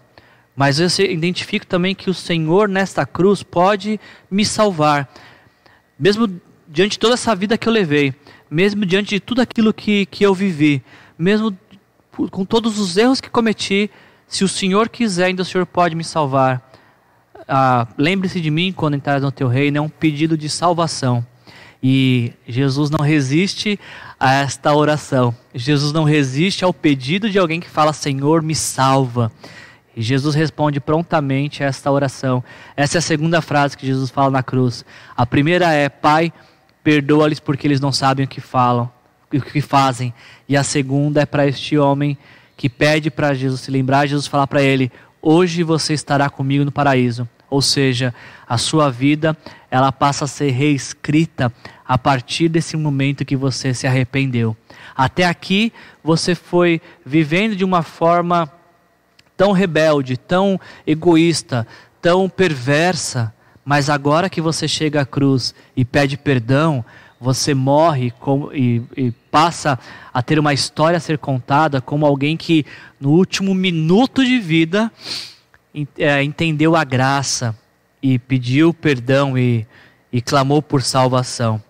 Mas 0.54 0.80
eu 0.80 0.88
identifico 1.06 1.64
também 1.64 1.94
que 1.94 2.10
o 2.10 2.14
Senhor 2.14 2.68
nesta 2.68 3.06
cruz 3.06 3.44
pode 3.44 4.00
me 4.28 4.44
salvar. 4.44 5.08
Mesmo 5.96 6.28
diante 6.68 6.92
de 6.92 6.98
toda 6.98 7.14
essa 7.14 7.34
vida 7.34 7.56
que 7.56 7.68
eu 7.68 7.72
levei, 7.72 8.14
mesmo 8.50 8.84
diante 8.84 9.10
de 9.10 9.20
tudo 9.20 9.40
aquilo 9.40 9.72
que, 9.72 10.06
que 10.06 10.24
eu 10.24 10.34
vivi, 10.34 10.82
mesmo 11.18 11.56
com 12.30 12.44
todos 12.44 12.78
os 12.78 12.96
erros 12.96 13.20
que 13.20 13.30
cometi, 13.30 13.90
se 14.26 14.44
o 14.44 14.48
Senhor 14.48 14.88
quiser, 14.88 15.26
ainda 15.26 15.42
o 15.42 15.44
Senhor 15.44 15.64
pode 15.64 15.94
me 15.94 16.04
salvar. 16.04 16.62
Ah, 17.48 17.86
Lembre-se 17.96 18.40
de 18.40 18.50
mim 18.50 18.72
quando 18.72 18.94
entrar 18.94 19.20
no 19.20 19.32
teu 19.32 19.48
reino, 19.48 19.78
é 19.78 19.80
um 19.80 19.88
pedido 19.88 20.36
de 20.36 20.48
salvação. 20.48 21.24
E 21.82 22.32
Jesus 22.46 22.90
não 22.90 23.00
resiste 23.00 23.78
a 24.18 24.34
esta 24.34 24.74
oração. 24.74 25.34
Jesus 25.54 25.92
não 25.92 26.02
resiste 26.04 26.64
ao 26.64 26.74
pedido 26.74 27.30
de 27.30 27.38
alguém 27.38 27.60
que 27.60 27.70
fala: 27.70 27.92
Senhor, 27.92 28.42
me 28.42 28.54
salva. 28.54 29.30
E 29.96 30.02
Jesus 30.02 30.34
responde 30.34 30.80
prontamente 30.80 31.62
a 31.62 31.66
esta 31.66 31.90
oração. 31.90 32.42
Essa 32.76 32.98
é 32.98 33.00
a 33.00 33.02
segunda 33.02 33.40
frase 33.40 33.76
que 33.76 33.86
Jesus 33.86 34.10
fala 34.10 34.30
na 34.30 34.42
cruz. 34.42 34.84
A 35.16 35.24
primeira 35.24 35.72
é: 35.72 35.88
Pai, 35.88 36.32
perdoa-lhes 36.82 37.40
porque 37.40 37.66
eles 37.66 37.80
não 37.80 37.92
sabem 37.92 38.24
o 38.24 38.28
que 38.28 38.40
falam, 38.40 38.90
o 39.32 39.40
que 39.40 39.60
fazem. 39.60 40.12
E 40.48 40.56
a 40.56 40.62
segunda 40.62 41.22
é 41.22 41.26
para 41.26 41.46
este 41.46 41.76
homem 41.78 42.16
que 42.56 42.68
pede 42.68 43.10
para 43.10 43.34
Jesus 43.34 43.60
se 43.60 43.70
lembrar, 43.70 44.06
Jesus 44.06 44.26
falar 44.26 44.46
para 44.46 44.62
ele: 44.62 44.90
Hoje 45.20 45.62
você 45.62 45.94
estará 45.94 46.28
comigo 46.30 46.64
no 46.64 46.72
paraíso. 46.72 47.28
Ou 47.50 47.62
seja, 47.62 48.14
a 48.46 48.58
sua 48.58 48.90
vida 48.90 49.36
ela 49.70 49.90
passa 49.90 50.24
a 50.24 50.28
ser 50.28 50.50
reescrita 50.50 51.52
a 51.86 51.96
partir 51.96 52.48
desse 52.48 52.76
momento 52.76 53.24
que 53.24 53.36
você 53.36 53.72
se 53.72 53.86
arrependeu. 53.86 54.54
Até 54.94 55.24
aqui 55.24 55.72
você 56.04 56.34
foi 56.34 56.80
vivendo 57.04 57.56
de 57.56 57.64
uma 57.64 57.82
forma 57.82 58.52
tão 59.36 59.52
rebelde, 59.52 60.16
tão 60.16 60.60
egoísta, 60.86 61.66
tão 62.02 62.28
perversa, 62.28 63.32
mas 63.68 63.90
agora 63.90 64.30
que 64.30 64.40
você 64.40 64.66
chega 64.66 65.02
à 65.02 65.04
cruz 65.04 65.54
e 65.76 65.84
pede 65.84 66.16
perdão, 66.16 66.82
você 67.20 67.52
morre 67.52 68.10
como, 68.12 68.50
e, 68.50 68.82
e, 68.96 69.10
passa 69.30 69.78
a 70.10 70.22
ter 70.22 70.38
uma 70.38 70.54
história 70.54 70.96
a 70.96 71.00
ser 71.00 71.18
contada 71.18 71.78
como 71.78 72.06
alguém 72.06 72.34
que 72.34 72.64
no 72.98 73.10
último 73.10 73.52
minuto 73.52 74.24
de 74.24 74.38
vida 74.38 74.90
é, 75.98 76.22
entendeu 76.22 76.74
a 76.74 76.82
graça 76.82 77.54
e 78.02 78.18
pediu 78.18 78.72
perdão 78.72 79.36
e, 79.36 79.66
e 80.10 80.22
clamou 80.22 80.62
por 80.62 80.80
salvação. 80.80 81.62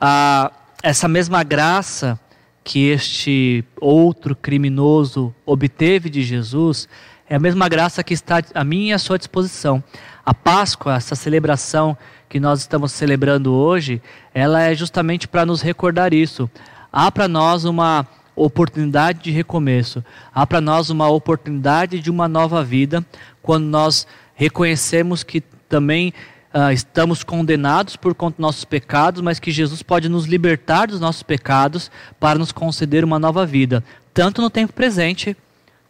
Ah, 0.00 0.50
essa 0.82 1.06
mesma 1.06 1.44
graça 1.44 2.18
que 2.64 2.88
este 2.88 3.64
outro 3.80 4.34
criminoso 4.34 5.32
obteve 5.46 6.10
de 6.10 6.24
Jesus 6.24 6.88
é 7.34 7.36
a 7.36 7.40
mesma 7.40 7.68
graça 7.68 8.04
que 8.04 8.14
está 8.14 8.40
a 8.54 8.62
minha 8.62 8.90
e 8.90 8.92
à 8.92 8.98
sua 8.98 9.18
disposição. 9.18 9.82
A 10.24 10.32
Páscoa, 10.32 10.94
essa 10.94 11.16
celebração 11.16 11.98
que 12.28 12.38
nós 12.38 12.60
estamos 12.60 12.92
celebrando 12.92 13.52
hoje, 13.52 14.00
ela 14.32 14.62
é 14.62 14.72
justamente 14.72 15.26
para 15.26 15.44
nos 15.44 15.60
recordar 15.60 16.14
isso. 16.14 16.48
Há 16.92 17.10
para 17.10 17.26
nós 17.26 17.64
uma 17.64 18.06
oportunidade 18.36 19.18
de 19.18 19.32
recomeço, 19.32 20.04
há 20.32 20.46
para 20.46 20.60
nós 20.60 20.90
uma 20.90 21.08
oportunidade 21.08 21.98
de 21.98 22.08
uma 22.08 22.28
nova 22.28 22.62
vida, 22.62 23.04
quando 23.42 23.64
nós 23.64 24.06
reconhecemos 24.36 25.24
que 25.24 25.40
também 25.68 26.14
uh, 26.54 26.70
estamos 26.70 27.24
condenados 27.24 27.96
por 27.96 28.14
conta 28.14 28.36
dos 28.36 28.42
nossos 28.42 28.64
pecados, 28.64 29.20
mas 29.20 29.40
que 29.40 29.50
Jesus 29.50 29.82
pode 29.82 30.08
nos 30.08 30.26
libertar 30.26 30.86
dos 30.86 31.00
nossos 31.00 31.24
pecados 31.24 31.90
para 32.20 32.38
nos 32.38 32.52
conceder 32.52 33.04
uma 33.04 33.18
nova 33.18 33.44
vida, 33.44 33.82
tanto 34.12 34.40
no 34.40 34.48
tempo 34.48 34.72
presente, 34.72 35.36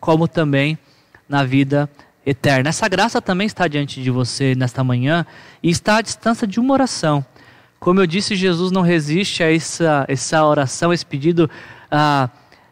como 0.00 0.26
também 0.26 0.78
na 1.28 1.44
vida 1.44 1.88
eterna. 2.26 2.68
Essa 2.68 2.88
graça 2.88 3.20
também 3.20 3.46
está 3.46 3.68
diante 3.68 4.02
de 4.02 4.10
você 4.10 4.54
nesta 4.54 4.82
manhã 4.82 5.26
e 5.62 5.70
está 5.70 5.98
à 5.98 6.02
distância 6.02 6.46
de 6.46 6.58
uma 6.58 6.72
oração. 6.72 7.24
Como 7.78 8.00
eu 8.00 8.06
disse, 8.06 8.34
Jesus 8.34 8.70
não 8.70 8.80
resiste 8.80 9.42
a 9.42 9.54
essa, 9.54 10.04
essa 10.08 10.44
oração, 10.44 10.92
esse 10.92 11.04
pedido, 11.04 11.50
ah, 11.90 12.30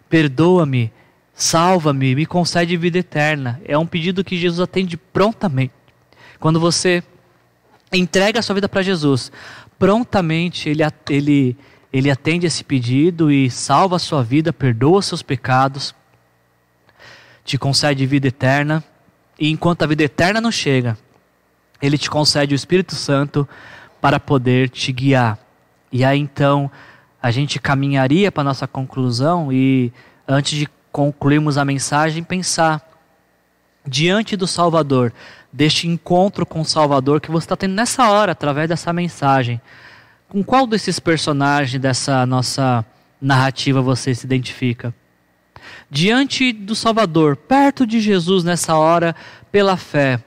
perdoa-me, 0.08 0.90
salva-me, 1.34 2.14
me 2.14 2.24
concede 2.24 2.76
vida 2.76 2.98
eterna. 2.98 3.60
É 3.64 3.76
um 3.76 3.86
pedido 3.86 4.24
que 4.24 4.38
Jesus 4.38 4.60
atende 4.60 4.96
prontamente. 4.96 5.74
Quando 6.40 6.58
você 6.58 7.02
entrega 7.92 8.38
a 8.38 8.42
sua 8.42 8.54
vida 8.54 8.68
para 8.68 8.82
Jesus, 8.82 9.30
prontamente 9.78 10.68
ele, 10.68 10.82
ele, 11.10 11.56
ele 11.92 12.10
atende 12.10 12.46
esse 12.46 12.64
pedido 12.64 13.30
e 13.30 13.50
salva 13.50 13.96
a 13.96 13.98
sua 13.98 14.22
vida, 14.22 14.52
perdoa 14.52 15.02
seus 15.02 15.22
pecados, 15.22 15.94
te 17.44 17.58
concede 17.58 18.06
vida 18.06 18.28
eterna, 18.28 18.82
e 19.38 19.50
enquanto 19.50 19.82
a 19.82 19.86
vida 19.86 20.04
eterna 20.04 20.40
não 20.40 20.52
chega, 20.52 20.96
ele 21.80 21.98
te 21.98 22.08
concede 22.08 22.54
o 22.54 22.56
Espírito 22.56 22.94
Santo 22.94 23.48
para 24.00 24.20
poder 24.20 24.68
te 24.68 24.92
guiar. 24.92 25.38
E 25.90 26.04
aí 26.04 26.18
então 26.18 26.70
a 27.22 27.30
gente 27.30 27.60
caminharia 27.60 28.30
para 28.30 28.44
nossa 28.44 28.66
conclusão 28.66 29.52
e 29.52 29.92
antes 30.26 30.58
de 30.58 30.68
concluirmos 30.90 31.56
a 31.56 31.64
mensagem, 31.64 32.22
pensar 32.22 32.86
diante 33.86 34.36
do 34.36 34.46
Salvador, 34.46 35.12
deste 35.52 35.88
encontro 35.88 36.46
com 36.46 36.60
o 36.60 36.64
Salvador 36.64 37.20
que 37.20 37.30
você 37.30 37.44
está 37.44 37.56
tendo 37.56 37.74
nessa 37.74 38.08
hora, 38.10 38.32
através 38.32 38.68
dessa 38.68 38.92
mensagem. 38.92 39.60
Com 40.28 40.42
qual 40.42 40.66
desses 40.66 40.98
personagens 40.98 41.80
dessa 41.80 42.24
nossa 42.26 42.84
narrativa 43.20 43.82
você 43.82 44.14
se 44.14 44.24
identifica? 44.24 44.94
Diante 45.94 46.54
do 46.54 46.74
Salvador, 46.74 47.36
perto 47.36 47.86
de 47.86 48.00
Jesus 48.00 48.42
nessa 48.42 48.74
hora, 48.78 49.14
pela 49.50 49.76
fé, 49.76 50.24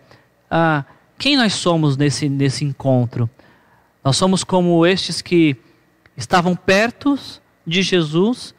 ah, 0.47 0.85
quem 1.17 1.35
nós 1.35 1.55
somos 1.55 1.97
nesse, 1.97 2.29
nesse 2.29 2.63
encontro? 2.63 3.27
Nós 4.03 4.15
somos 4.15 4.43
como 4.43 4.85
estes 4.85 5.23
que 5.23 5.57
estavam 6.15 6.55
perto 6.55 7.17
de 7.65 7.81
Jesus, 7.81 8.53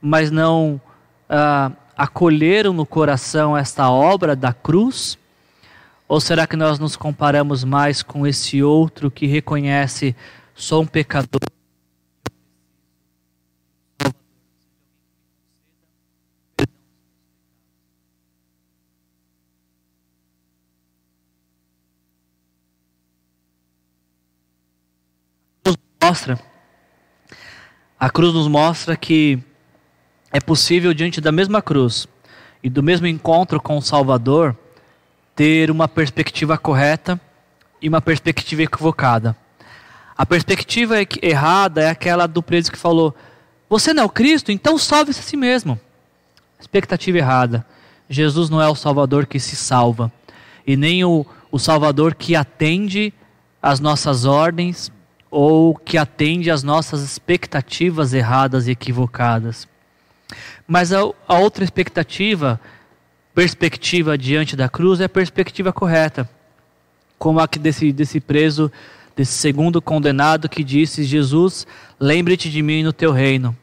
mas 0.00 0.30
não 0.30 0.80
ah, 1.28 1.72
acolheram 1.94 2.72
no 2.72 2.86
coração 2.86 3.54
esta 3.54 3.90
obra 3.90 4.34
da 4.34 4.54
cruz? 4.54 5.18
Ou 6.08 6.22
será 6.22 6.46
que 6.46 6.56
nós 6.56 6.78
nos 6.78 6.96
comparamos 6.96 7.64
mais 7.64 8.02
com 8.02 8.26
esse 8.26 8.62
outro 8.62 9.10
que 9.10 9.26
reconhece 9.26 10.16
sou 10.54 10.84
um 10.84 10.86
pecador? 10.86 11.45
Mostra 26.08 26.38
a 27.98 28.10
cruz 28.10 28.34
nos 28.34 28.46
mostra 28.46 28.94
que 28.94 29.38
é 30.30 30.38
possível, 30.38 30.92
diante 30.92 31.18
da 31.18 31.32
mesma 31.32 31.62
cruz 31.62 32.06
e 32.62 32.68
do 32.68 32.82
mesmo 32.82 33.06
encontro 33.06 33.60
com 33.60 33.78
o 33.78 33.82
Salvador, 33.82 34.54
ter 35.34 35.70
uma 35.70 35.88
perspectiva 35.88 36.58
correta 36.58 37.18
e 37.80 37.88
uma 37.88 38.02
perspectiva 38.02 38.62
equivocada. 38.62 39.34
A 40.16 40.26
perspectiva 40.26 40.96
errada 41.22 41.82
é 41.82 41.88
aquela 41.88 42.26
do 42.26 42.42
preso 42.42 42.70
que 42.70 42.78
falou: 42.78 43.14
Você 43.68 43.94
não 43.94 44.02
é 44.02 44.06
o 44.06 44.10
Cristo, 44.10 44.52
então 44.52 44.76
salve-se 44.76 45.20
a 45.20 45.22
si 45.22 45.36
mesmo. 45.36 45.80
Expectativa 46.60 47.16
errada. 47.16 47.64
Jesus 48.10 48.50
não 48.50 48.60
é 48.60 48.68
o 48.68 48.74
Salvador 48.74 49.26
que 49.26 49.40
se 49.40 49.56
salva, 49.56 50.12
e 50.66 50.76
nem 50.76 51.02
o, 51.02 51.24
o 51.50 51.58
Salvador 51.58 52.14
que 52.14 52.36
atende 52.36 53.12
às 53.62 53.80
nossas 53.80 54.26
ordens 54.26 54.92
ou 55.38 55.74
que 55.74 55.98
atende 55.98 56.50
às 56.50 56.62
nossas 56.62 57.02
expectativas 57.02 58.14
erradas 58.14 58.66
e 58.66 58.70
equivocadas. 58.70 59.68
Mas 60.66 60.94
a, 60.94 61.00
a 61.28 61.38
outra 61.38 61.62
expectativa, 61.62 62.58
perspectiva 63.34 64.16
diante 64.16 64.56
da 64.56 64.66
cruz, 64.66 64.98
é 64.98 65.04
a 65.04 65.10
perspectiva 65.10 65.74
correta. 65.74 66.26
Como 67.18 67.38
a 67.38 67.44
desse, 67.44 67.92
desse 67.92 68.18
preso, 68.18 68.72
desse 69.14 69.34
segundo 69.34 69.82
condenado 69.82 70.48
que 70.48 70.64
disse: 70.64 71.04
Jesus, 71.04 71.66
lembre-te 72.00 72.48
de 72.48 72.62
mim 72.62 72.82
no 72.82 72.92
teu 72.94 73.12
reino. 73.12 73.54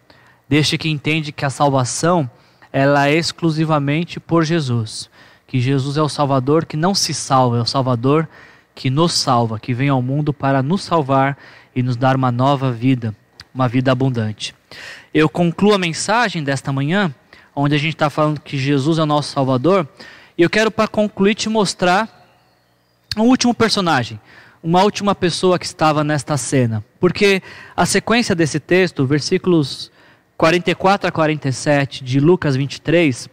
Deste 0.48 0.78
que 0.78 0.90
entende 0.90 1.32
que 1.32 1.44
a 1.44 1.50
salvação 1.50 2.30
ela 2.72 3.08
é 3.08 3.16
exclusivamente 3.16 4.20
por 4.20 4.44
Jesus. 4.44 5.10
Que 5.48 5.60
Jesus 5.60 5.98
é 5.98 6.04
o 6.04 6.10
Salvador 6.10 6.68
que 6.68 6.78
não 6.78 6.94
se 6.94 7.16
salva, 7.16 7.58
é 7.58 7.62
o 7.62 7.66
Salvador 7.66 8.30
que 8.76 8.92
nos 8.92 9.14
salva, 9.14 9.60
que 9.60 9.74
vem 9.74 9.90
ao 9.90 10.04
mundo 10.04 10.32
para 10.32 10.62
nos 10.62 10.84
salvar 10.84 11.36
e 11.76 11.84
nos 11.84 11.96
dar 11.96 12.16
uma 12.16 12.32
nova 12.32 12.72
vida, 12.72 13.16
uma 13.54 13.68
vida 13.68 13.92
abundante. 13.92 14.54
Eu 15.14 15.30
concluo 15.30 15.74
a 15.74 15.78
mensagem 15.78 16.44
desta 16.44 16.72
manhã, 16.72 17.14
onde 17.56 17.76
a 17.76 17.78
gente 17.78 17.94
está 17.94 18.10
falando 18.10 18.40
que 18.40 18.58
Jesus 18.58 18.98
é 18.98 19.04
o 19.04 19.06
nosso 19.06 19.32
Salvador, 19.32 19.88
e 20.38 20.42
eu 20.42 20.50
quero, 20.50 20.72
para 20.72 20.88
concluir, 20.88 21.36
te 21.36 21.50
mostrar 21.50 22.24
um 23.16 23.24
último 23.24 23.54
personagem, 23.54 24.20
uma 24.64 24.82
última 24.82 25.14
pessoa 25.14 25.60
que 25.60 25.66
estava 25.66 26.04
nesta 26.04 26.36
cena. 26.38 26.84
Porque 27.00 27.44
a 27.76 27.86
sequência 27.86 28.34
desse 28.34 28.60
texto, 28.60 29.06
versículos 29.06 29.92
44 30.38 31.08
a 31.08 31.12
47 31.12 32.04
de 32.04 32.20
Lucas 32.20 32.56
23, 32.56 33.30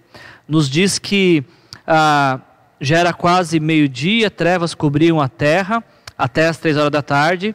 nos 0.46 0.68
diz 0.68 0.98
que 0.98 1.42
ah, 1.86 2.40
já 2.80 2.98
era 2.98 3.12
quase 3.12 3.58
meio-dia, 3.58 4.30
trevas 4.30 4.74
cobriam 4.74 5.20
a 5.20 5.28
terra 5.28 5.82
até 6.16 6.48
as 6.48 6.58
três 6.58 6.76
horas 6.76 6.90
da 6.90 7.02
tarde. 7.02 7.54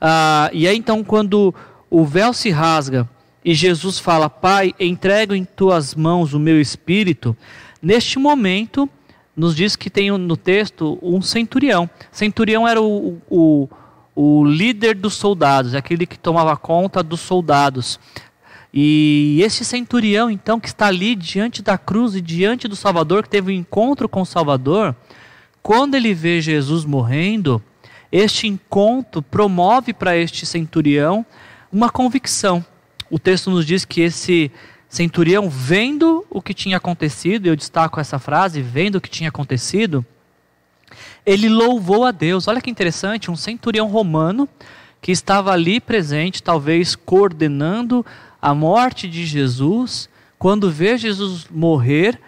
Ah, 0.00 0.50
e 0.52 0.66
aí 0.66 0.76
então, 0.76 1.02
quando 1.02 1.54
o 1.90 2.04
véu 2.04 2.32
se 2.32 2.50
rasga 2.50 3.08
e 3.44 3.54
Jesus 3.54 3.98
fala: 3.98 4.28
Pai, 4.28 4.74
entrego 4.78 5.34
em 5.34 5.44
tuas 5.44 5.94
mãos 5.94 6.34
o 6.34 6.40
meu 6.40 6.60
espírito. 6.60 7.36
Neste 7.80 8.18
momento, 8.18 8.88
nos 9.36 9.54
diz 9.54 9.76
que 9.76 9.90
tem 9.90 10.10
no 10.10 10.36
texto 10.36 10.98
um 11.02 11.20
centurião. 11.20 11.88
Centurião 12.10 12.66
era 12.66 12.80
o, 12.80 13.20
o, 13.30 13.68
o 14.14 14.44
líder 14.44 14.96
dos 14.96 15.14
soldados, 15.14 15.74
aquele 15.74 16.06
que 16.06 16.18
tomava 16.18 16.56
conta 16.56 17.02
dos 17.02 17.20
soldados. 17.20 18.00
E 18.72 19.40
esse 19.42 19.64
centurião, 19.64 20.30
então, 20.30 20.58
que 20.58 20.68
está 20.68 20.86
ali 20.86 21.14
diante 21.14 21.62
da 21.62 21.78
cruz 21.78 22.14
e 22.14 22.20
diante 22.20 22.66
do 22.66 22.76
Salvador, 22.76 23.22
que 23.22 23.28
teve 23.28 23.52
um 23.52 23.54
encontro 23.54 24.08
com 24.08 24.22
o 24.22 24.26
Salvador, 24.26 24.94
quando 25.62 25.94
ele 25.94 26.12
vê 26.12 26.40
Jesus 26.40 26.84
morrendo, 26.84 27.62
este 28.16 28.46
encontro 28.46 29.22
promove 29.22 29.92
para 29.92 30.16
este 30.16 30.46
centurião 30.46 31.24
uma 31.72 31.90
convicção 31.90 32.64
o 33.10 33.18
texto 33.18 33.50
nos 33.50 33.64
diz 33.64 33.84
que 33.84 34.00
esse 34.00 34.50
centurião, 34.88 35.48
vendo 35.48 36.24
o 36.28 36.42
que 36.42 36.52
tinha 36.52 36.76
acontecido, 36.76 37.46
eu 37.46 37.56
destaco 37.56 38.00
essa 38.00 38.18
frase, 38.18 38.60
vendo 38.60 38.96
o 38.96 39.00
que 39.00 39.10
tinha 39.10 39.28
acontecido, 39.28 40.04
ele 41.24 41.48
louvou 41.48 42.04
a 42.04 42.10
Deus. 42.10 42.48
Olha 42.48 42.60
que 42.60 42.70
interessante, 42.70 43.30
um 43.30 43.36
centurião 43.36 43.88
romano 43.88 44.48
que 45.00 45.12
estava 45.12 45.52
ali 45.52 45.80
presente, 45.80 46.42
talvez 46.42 46.96
coordenando 46.96 48.04
a 48.42 48.54
morte 48.54 49.08
de 49.08 49.24
Jesus, 49.24 50.08
quando 50.38 50.70
vê 50.70 50.98
Jesus 50.98 51.46
morrer, 51.50 52.20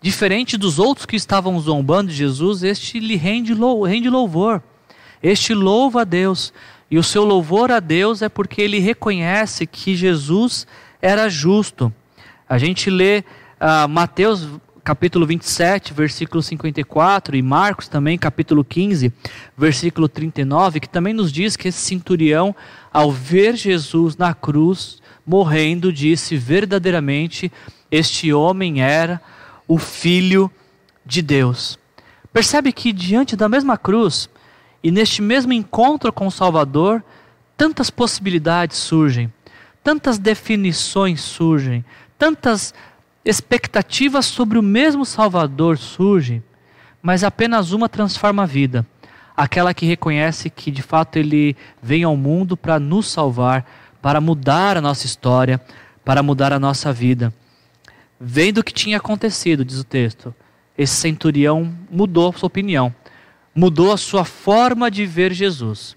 diferente 0.00 0.56
dos 0.56 0.78
outros 0.78 1.06
que 1.06 1.16
estavam 1.16 1.58
zombando 1.60 2.10
de 2.10 2.16
Jesus, 2.16 2.62
este 2.62 2.98
lhe 2.98 3.16
rende, 3.16 3.54
louvor. 3.54 4.62
Este 5.22 5.54
louva 5.54 6.02
a 6.02 6.04
Deus. 6.04 6.52
E 6.90 6.98
o 6.98 7.02
seu 7.02 7.24
louvor 7.24 7.70
a 7.70 7.80
Deus 7.80 8.22
é 8.22 8.28
porque 8.28 8.62
ele 8.62 8.78
reconhece 8.78 9.66
que 9.66 9.94
Jesus 9.94 10.66
era 11.02 11.28
justo. 11.28 11.92
A 12.48 12.56
gente 12.56 12.88
lê 12.88 13.18
uh, 13.60 13.88
Mateus 13.88 14.48
capítulo 14.88 15.26
27, 15.26 15.92
versículo 15.92 16.42
54, 16.42 17.36
e 17.36 17.42
Marcos 17.42 17.88
também, 17.88 18.16
capítulo 18.16 18.64
15, 18.64 19.12
versículo 19.54 20.08
39, 20.08 20.80
que 20.80 20.88
também 20.88 21.12
nos 21.12 21.30
diz 21.30 21.56
que 21.56 21.68
esse 21.68 21.78
centurião, 21.78 22.56
ao 22.90 23.12
ver 23.12 23.54
Jesus 23.54 24.16
na 24.16 24.32
cruz, 24.32 25.02
morrendo, 25.26 25.92
disse 25.92 26.38
verdadeiramente: 26.38 27.52
Este 27.90 28.32
homem 28.32 28.80
era 28.80 29.20
o 29.68 29.76
Filho 29.76 30.50
de 31.04 31.20
Deus. 31.20 31.78
Percebe 32.32 32.72
que 32.72 32.90
diante 32.90 33.36
da 33.36 33.46
mesma 33.46 33.76
cruz, 33.76 34.30
e 34.82 34.90
neste 34.90 35.20
mesmo 35.20 35.52
encontro 35.52 36.12
com 36.12 36.26
o 36.26 36.30
Salvador, 36.30 37.02
tantas 37.56 37.90
possibilidades 37.90 38.76
surgem, 38.78 39.32
tantas 39.82 40.18
definições 40.18 41.20
surgem, 41.20 41.84
tantas 42.16 42.72
expectativas 43.24 44.26
sobre 44.26 44.58
o 44.58 44.62
mesmo 44.62 45.04
Salvador 45.04 45.76
surgem, 45.76 46.42
mas 47.02 47.24
apenas 47.24 47.72
uma 47.72 47.88
transforma 47.88 48.44
a 48.44 48.46
vida. 48.46 48.86
Aquela 49.36 49.74
que 49.74 49.86
reconhece 49.86 50.50
que 50.50 50.70
de 50.70 50.82
fato 50.82 51.16
ele 51.16 51.56
vem 51.82 52.04
ao 52.04 52.16
mundo 52.16 52.56
para 52.56 52.78
nos 52.78 53.10
salvar, 53.10 53.68
para 54.00 54.20
mudar 54.20 54.76
a 54.76 54.80
nossa 54.80 55.06
história, 55.06 55.60
para 56.04 56.22
mudar 56.22 56.52
a 56.52 56.58
nossa 56.58 56.92
vida. 56.92 57.32
Vendo 58.20 58.58
o 58.58 58.64
que 58.64 58.72
tinha 58.72 58.96
acontecido, 58.96 59.64
diz 59.64 59.78
o 59.78 59.84
texto, 59.84 60.34
esse 60.76 60.94
centurião 60.94 61.72
mudou 61.90 62.32
sua 62.32 62.46
opinião 62.46 62.94
mudou 63.54 63.92
a 63.92 63.96
sua 63.96 64.24
forma 64.24 64.90
de 64.90 65.04
ver 65.06 65.32
Jesus. 65.32 65.96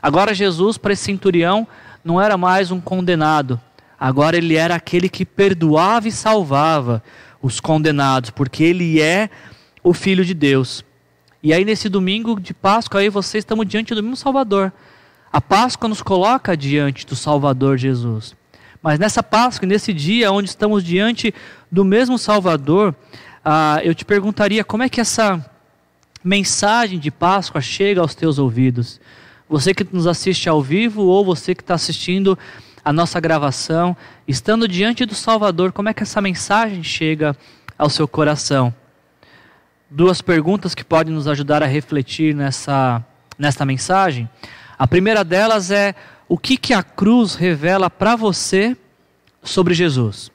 Agora, 0.00 0.34
Jesus, 0.34 0.76
para 0.76 0.92
esse 0.92 1.04
centurião, 1.04 1.66
não 2.04 2.20
era 2.20 2.36
mais 2.36 2.70
um 2.70 2.80
condenado, 2.80 3.60
agora 3.98 4.36
ele 4.36 4.54
era 4.56 4.74
aquele 4.74 5.08
que 5.08 5.24
perdoava 5.24 6.08
e 6.08 6.12
salvava 6.12 7.02
os 7.40 7.60
condenados, 7.60 8.30
porque 8.30 8.62
ele 8.62 9.00
é 9.00 9.30
o 9.82 9.92
Filho 9.92 10.24
de 10.24 10.34
Deus. 10.34 10.84
E 11.42 11.52
aí, 11.52 11.64
nesse 11.64 11.88
domingo 11.88 12.40
de 12.40 12.54
Páscoa, 12.54 13.00
aí 13.00 13.08
vocês 13.08 13.42
estamos 13.42 13.66
diante 13.66 13.94
do 13.94 14.02
mesmo 14.02 14.16
Salvador. 14.16 14.72
A 15.32 15.40
Páscoa 15.40 15.88
nos 15.88 16.00
coloca 16.00 16.56
diante 16.56 17.06
do 17.06 17.14
Salvador 17.16 17.76
Jesus. 17.76 18.34
Mas 18.82 18.98
nessa 18.98 19.22
Páscoa, 19.22 19.66
nesse 19.66 19.92
dia 19.92 20.30
onde 20.30 20.48
estamos 20.48 20.84
diante 20.84 21.34
do 21.72 21.84
mesmo 21.84 22.18
Salvador, 22.18 22.94
ah, 23.44 23.80
eu 23.82 23.94
te 23.94 24.04
perguntaria 24.04 24.62
como 24.62 24.82
é 24.82 24.88
que 24.88 25.00
essa 25.00 25.44
mensagem 26.24 26.98
de 26.98 27.10
Páscoa 27.10 27.60
chega 27.60 28.00
aos 28.00 28.14
teus 28.14 28.38
ouvidos. 28.38 28.98
Você 29.46 29.74
que 29.74 29.86
nos 29.92 30.06
assiste 30.06 30.48
ao 30.48 30.62
vivo 30.62 31.02
ou 31.02 31.22
você 31.22 31.54
que 31.54 31.60
está 31.60 31.74
assistindo 31.74 32.38
a 32.82 32.92
nossa 32.92 33.20
gravação, 33.20 33.94
estando 34.26 34.66
diante 34.66 35.04
do 35.04 35.14
Salvador, 35.14 35.70
como 35.70 35.90
é 35.90 35.94
que 35.94 36.02
essa 36.02 36.22
mensagem 36.22 36.82
chega 36.82 37.36
ao 37.76 37.90
seu 37.90 38.08
coração? 38.08 38.74
Duas 39.90 40.22
perguntas 40.22 40.74
que 40.74 40.82
podem 40.82 41.14
nos 41.14 41.28
ajudar 41.28 41.62
a 41.62 41.66
refletir 41.66 42.34
nessa, 42.34 43.04
nessa 43.38 43.66
mensagem. 43.66 44.28
A 44.78 44.86
primeira 44.86 45.22
delas 45.22 45.70
é: 45.70 45.94
o 46.26 46.38
que, 46.38 46.56
que 46.56 46.72
a 46.72 46.82
cruz 46.82 47.34
revela 47.34 47.90
para 47.90 48.16
você 48.16 48.76
sobre 49.42 49.74
Jesus? 49.74 50.32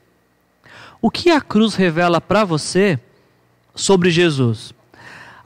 O 1.02 1.10
que 1.10 1.32
a 1.32 1.42
cruz 1.42 1.76
revela 1.76 2.22
para 2.22 2.46
você 2.46 3.00
sobre 3.74 4.12
Jesus? 4.12 4.74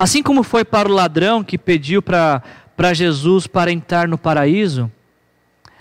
Assim 0.03 0.21
como 0.21 0.43
foi 0.43 0.65
para 0.65 0.89
o 0.89 0.91
ladrão 0.91 1.41
que 1.41 1.57
pediu 1.57 2.01
para 2.01 2.93
Jesus 2.93 3.47
para 3.47 3.71
entrar 3.71 4.05
no 4.05 4.17
paraíso, 4.17 4.91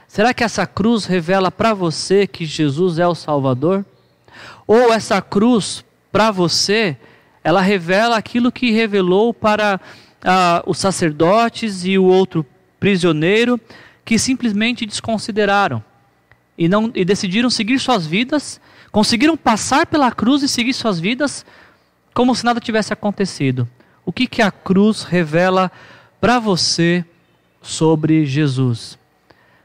será 0.06 0.32
que 0.32 0.44
essa 0.44 0.64
cruz 0.64 1.06
revela 1.06 1.50
para 1.50 1.74
você 1.74 2.24
que 2.24 2.46
Jesus 2.46 3.00
é 3.00 3.06
o 3.08 3.16
Salvador? 3.16 3.84
Ou 4.64 4.92
essa 4.92 5.20
cruz, 5.20 5.84
para 6.12 6.30
você, 6.30 6.96
ela 7.42 7.60
revela 7.60 8.16
aquilo 8.16 8.52
que 8.52 8.70
revelou 8.70 9.34
para 9.34 9.80
ah, 10.24 10.62
os 10.68 10.78
sacerdotes 10.78 11.84
e 11.84 11.98
o 11.98 12.04
outro 12.04 12.46
prisioneiro 12.78 13.60
que 14.04 14.20
simplesmente 14.20 14.86
desconsideraram 14.86 15.82
e, 16.56 16.68
não, 16.68 16.92
e 16.94 17.04
decidiram 17.04 17.50
seguir 17.50 17.80
suas 17.80 18.06
vidas, 18.06 18.60
conseguiram 18.92 19.36
passar 19.36 19.84
pela 19.84 20.12
cruz 20.12 20.44
e 20.44 20.48
seguir 20.48 20.74
suas 20.74 21.00
vidas 21.00 21.44
como 22.14 22.36
se 22.36 22.44
nada 22.44 22.60
tivesse 22.60 22.92
acontecido. 22.92 23.68
O 24.04 24.12
que, 24.12 24.26
que 24.26 24.42
a 24.42 24.50
cruz 24.50 25.04
revela 25.04 25.70
para 26.20 26.40
você 26.40 27.04
sobre 27.60 28.26
Jesus? 28.26 28.98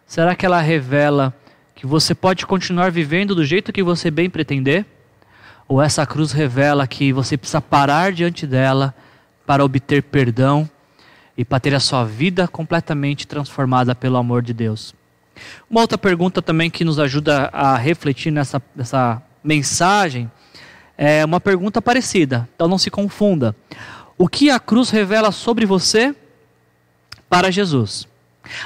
Será 0.05 0.35
que 0.35 0.45
ela 0.45 0.61
revela 0.61 1.33
que 1.75 1.87
você 1.87 2.13
pode 2.13 2.45
continuar 2.45 2.91
vivendo 2.91 3.33
do 3.33 3.43
jeito 3.43 3.73
que 3.73 3.81
você 3.81 4.11
bem 4.11 4.29
pretender? 4.29 4.85
Ou 5.67 5.81
essa 5.81 6.05
cruz 6.05 6.31
revela 6.31 6.87
que 6.87 7.11
você 7.11 7.35
precisa 7.35 7.59
parar 7.59 8.11
diante 8.11 8.45
dela 8.45 8.93
para 9.45 9.65
obter 9.65 10.03
perdão 10.03 10.69
e 11.35 11.43
para 11.43 11.59
ter 11.59 11.73
a 11.73 11.79
sua 11.79 12.03
vida 12.05 12.47
completamente 12.47 13.25
transformada 13.25 13.95
pelo 13.95 14.17
amor 14.17 14.43
de 14.43 14.53
Deus? 14.53 14.93
Uma 15.69 15.81
outra 15.81 15.97
pergunta 15.97 16.41
também 16.43 16.69
que 16.69 16.85
nos 16.85 16.99
ajuda 16.99 17.49
a 17.51 17.75
refletir 17.75 18.31
nessa, 18.31 18.61
nessa 18.75 19.21
mensagem 19.43 20.29
é 20.97 21.23
uma 21.23 21.39
pergunta 21.39 21.81
parecida, 21.81 22.49
então 22.55 22.67
não 22.67 22.77
se 22.77 22.89
confunda. 22.89 23.55
O 24.17 24.27
que 24.27 24.49
a 24.49 24.59
cruz 24.59 24.89
revela 24.89 25.31
sobre 25.31 25.65
você 25.65 26.15
para 27.29 27.51
Jesus? 27.51 28.07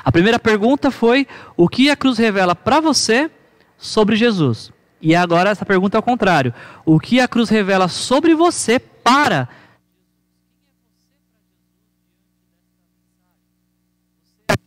A 0.03 0.11
primeira 0.11 0.39
pergunta 0.39 0.91
foi: 0.91 1.27
o 1.57 1.67
que 1.67 1.89
a 1.89 1.95
cruz 1.95 2.17
revela 2.17 2.55
para 2.55 2.79
você 2.79 3.29
sobre 3.77 4.15
Jesus? 4.15 4.71
E 5.01 5.15
agora 5.15 5.49
essa 5.49 5.65
pergunta 5.65 5.97
é 5.97 5.99
ao 5.99 6.03
contrário. 6.03 6.53
O 6.85 6.99
que 6.99 7.19
a 7.19 7.27
cruz 7.27 7.49
revela 7.49 7.87
sobre 7.87 8.35
você 8.35 8.79
para 8.79 9.49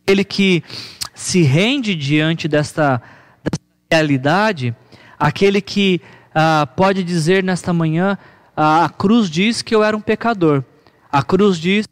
aquele 0.05 0.23
que 0.23 0.63
se 1.15 1.41
rende 1.41 1.95
diante 1.95 2.47
desta, 2.47 3.01
desta 3.43 3.65
realidade, 3.89 4.75
aquele 5.17 5.61
que 5.61 6.01
ah, 6.33 6.67
pode 6.75 7.03
dizer 7.03 7.43
nesta 7.43 7.73
manhã: 7.73 8.17
ah, 8.55 8.85
a 8.85 8.89
cruz 8.89 9.29
diz 9.29 9.61
que 9.61 9.73
eu 9.73 9.83
era 9.83 9.95
um 9.95 10.01
pecador, 10.01 10.63
a 11.11 11.23
cruz 11.23 11.59
diz 11.59 11.85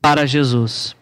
para 0.00 0.26
Jesus. 0.26 0.94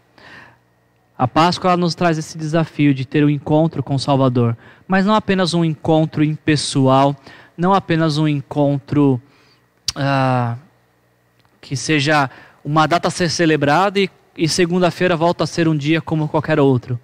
A 1.20 1.28
Páscoa 1.28 1.76
nos 1.76 1.94
traz 1.94 2.16
esse 2.16 2.38
desafio 2.38 2.94
de 2.94 3.04
ter 3.04 3.22
um 3.22 3.28
encontro 3.28 3.82
com 3.82 3.94
o 3.94 3.98
Salvador, 3.98 4.56
mas 4.88 5.04
não 5.04 5.14
apenas 5.14 5.52
um 5.52 5.62
encontro 5.62 6.24
impessoal, 6.24 7.14
não 7.58 7.74
apenas 7.74 8.16
um 8.16 8.26
encontro 8.26 9.20
ah, 9.94 10.56
que 11.60 11.76
seja 11.76 12.30
uma 12.64 12.86
data 12.86 13.08
a 13.08 13.10
ser 13.10 13.28
celebrada 13.28 14.00
e, 14.00 14.08
e 14.34 14.48
segunda-feira 14.48 15.14
volta 15.14 15.44
a 15.44 15.46
ser 15.46 15.68
um 15.68 15.76
dia 15.76 16.00
como 16.00 16.26
qualquer 16.26 16.58
outro. 16.58 16.98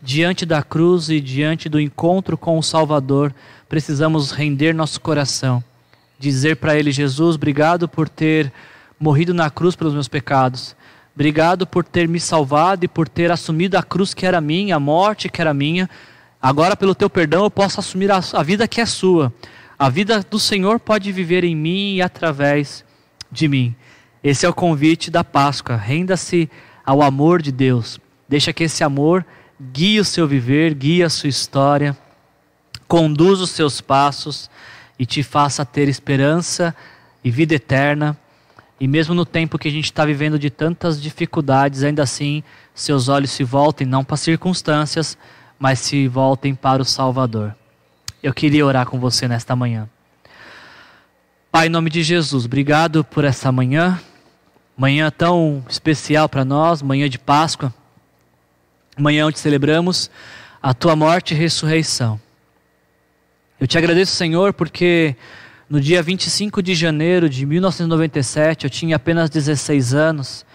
Diante 0.00 0.46
da 0.46 0.62
cruz 0.62 1.10
e 1.10 1.20
diante 1.20 1.68
do 1.68 1.80
encontro 1.80 2.38
com 2.38 2.56
o 2.56 2.62
Salvador, 2.62 3.34
precisamos 3.68 4.30
render 4.30 4.74
nosso 4.74 5.00
coração, 5.00 5.60
dizer 6.20 6.54
para 6.58 6.78
Ele: 6.78 6.92
Jesus, 6.92 7.34
obrigado 7.34 7.88
por 7.88 8.08
ter 8.08 8.52
morrido 8.96 9.34
na 9.34 9.50
cruz 9.50 9.74
pelos 9.74 9.92
meus 9.92 10.06
pecados. 10.06 10.76
Obrigado 11.16 11.66
por 11.66 11.82
ter 11.82 12.06
me 12.06 12.20
salvado 12.20 12.84
e 12.84 12.88
por 12.88 13.08
ter 13.08 13.32
assumido 13.32 13.78
a 13.78 13.82
cruz 13.82 14.12
que 14.12 14.26
era 14.26 14.38
minha, 14.38 14.76
a 14.76 14.80
morte 14.80 15.30
que 15.30 15.40
era 15.40 15.54
minha. 15.54 15.88
Agora, 16.40 16.76
pelo 16.76 16.94
teu 16.94 17.08
perdão, 17.08 17.44
eu 17.44 17.50
posso 17.50 17.80
assumir 17.80 18.12
a, 18.12 18.20
a 18.34 18.42
vida 18.42 18.68
que 18.68 18.82
é 18.82 18.86
sua. 18.86 19.32
A 19.78 19.88
vida 19.88 20.20
do 20.20 20.38
Senhor 20.38 20.78
pode 20.78 21.10
viver 21.12 21.42
em 21.42 21.56
mim 21.56 21.94
e 21.94 22.02
através 22.02 22.84
de 23.32 23.48
mim. 23.48 23.74
Esse 24.22 24.44
é 24.44 24.48
o 24.48 24.52
convite 24.52 25.10
da 25.10 25.24
Páscoa. 25.24 25.74
Renda-se 25.74 26.50
ao 26.84 27.00
amor 27.00 27.40
de 27.40 27.50
Deus. 27.50 27.98
Deixa 28.28 28.52
que 28.52 28.64
esse 28.64 28.84
amor 28.84 29.24
guie 29.72 29.98
o 29.98 30.04
seu 30.04 30.28
viver, 30.28 30.74
guie 30.74 31.02
a 31.02 31.08
sua 31.08 31.30
história, 31.30 31.96
conduza 32.86 33.44
os 33.44 33.50
seus 33.52 33.80
passos 33.80 34.50
e 34.98 35.06
te 35.06 35.22
faça 35.22 35.64
ter 35.64 35.88
esperança 35.88 36.76
e 37.24 37.30
vida 37.30 37.54
eterna 37.54 38.18
e 38.78 38.86
mesmo 38.86 39.14
no 39.14 39.24
tempo 39.24 39.58
que 39.58 39.68
a 39.68 39.70
gente 39.70 39.86
está 39.86 40.04
vivendo 40.04 40.38
de 40.38 40.50
tantas 40.50 41.00
dificuldades, 41.00 41.82
ainda 41.82 42.02
assim, 42.02 42.42
seus 42.74 43.08
olhos 43.08 43.30
se 43.30 43.42
voltem 43.42 43.86
não 43.86 44.04
para 44.04 44.14
as 44.14 44.20
circunstâncias, 44.20 45.16
mas 45.58 45.78
se 45.78 46.06
voltem 46.06 46.54
para 46.54 46.82
o 46.82 46.84
Salvador. 46.84 47.54
Eu 48.22 48.34
queria 48.34 48.66
orar 48.66 48.86
com 48.86 48.98
você 48.98 49.26
nesta 49.26 49.56
manhã. 49.56 49.88
Pai, 51.50 51.68
em 51.68 51.70
nome 51.70 51.88
de 51.88 52.02
Jesus, 52.02 52.44
obrigado 52.44 53.02
por 53.02 53.24
essa 53.24 53.50
manhã, 53.50 53.98
manhã 54.76 55.10
tão 55.10 55.64
especial 55.70 56.28
para 56.28 56.44
nós, 56.44 56.82
manhã 56.82 57.08
de 57.08 57.18
Páscoa, 57.18 57.72
manhã 58.98 59.26
onde 59.26 59.38
celebramos 59.38 60.10
a 60.62 60.74
tua 60.74 60.94
morte 60.94 61.32
e 61.32 61.36
ressurreição. 61.36 62.20
Eu 63.58 63.66
te 63.66 63.78
agradeço, 63.78 64.14
Senhor, 64.14 64.52
porque 64.52 65.16
no 65.68 65.80
dia 65.80 66.00
25 66.00 66.62
de 66.62 66.74
janeiro 66.74 67.28
de 67.28 67.44
1997, 67.44 68.64
eu 68.64 68.70
tinha 68.70 68.96
apenas 68.96 69.28
16 69.28 69.94
anos 69.94 70.46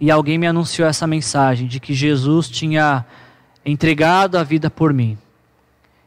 e 0.00 0.10
alguém 0.10 0.38
me 0.38 0.46
anunciou 0.46 0.88
essa 0.88 1.06
mensagem 1.06 1.68
de 1.68 1.78
que 1.78 1.94
Jesus 1.94 2.48
tinha 2.48 3.04
entregado 3.64 4.36
a 4.36 4.42
vida 4.42 4.68
por 4.68 4.92
mim. 4.92 5.16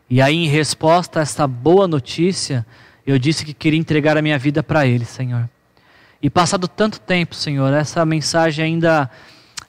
E 0.09 0.21
aí, 0.21 0.35
em 0.35 0.47
resposta 0.47 1.19
a 1.19 1.21
essa 1.21 1.47
boa 1.47 1.87
notícia, 1.87 2.65
eu 3.07 3.17
disse 3.17 3.45
que 3.45 3.53
queria 3.53 3.79
entregar 3.79 4.17
a 4.17 4.21
minha 4.21 4.37
vida 4.37 4.61
para 4.61 4.85
Ele, 4.85 5.05
Senhor. 5.05 5.49
E 6.21 6.29
passado 6.29 6.67
tanto 6.67 6.99
tempo, 6.99 7.35
Senhor, 7.35 7.73
essa 7.73 8.05
mensagem 8.05 8.65
ainda 8.65 9.09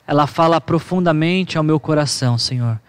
ela 0.05 0.26
fala 0.26 0.61
profundamente 0.61 1.57
ao 1.57 1.62
meu 1.62 1.78
coração, 1.78 2.36
Senhor. 2.36 2.80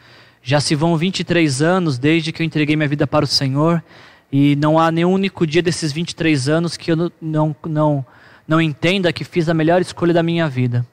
Já 0.41 0.59
se 0.59 0.73
vão 0.73 0.97
23 0.97 1.61
anos 1.61 1.99
desde 1.99 2.31
que 2.31 2.41
eu 2.41 2.45
entreguei 2.45 2.75
minha 2.75 2.89
vida 2.89 3.05
para 3.05 3.23
o 3.23 3.27
Senhor 3.27 3.83
e 4.31 4.55
não 4.55 4.79
há 4.79 4.91
nenhum 4.91 5.11
único 5.13 5.45
dia 5.45 5.61
desses 5.61 5.91
23 5.91 6.47
anos 6.47 6.77
que 6.77 6.91
eu 6.91 6.95
não, 6.95 7.55
não, 7.65 8.05
não, 8.47 8.61
entenda 8.61 9.11
que 9.11 9.23
fiz 9.23 9.49
a 9.49 9.53
melhor 9.53 9.81
escolha 9.81 10.13
da 10.13 10.23
minha 10.23 10.47
vida. 10.47 10.85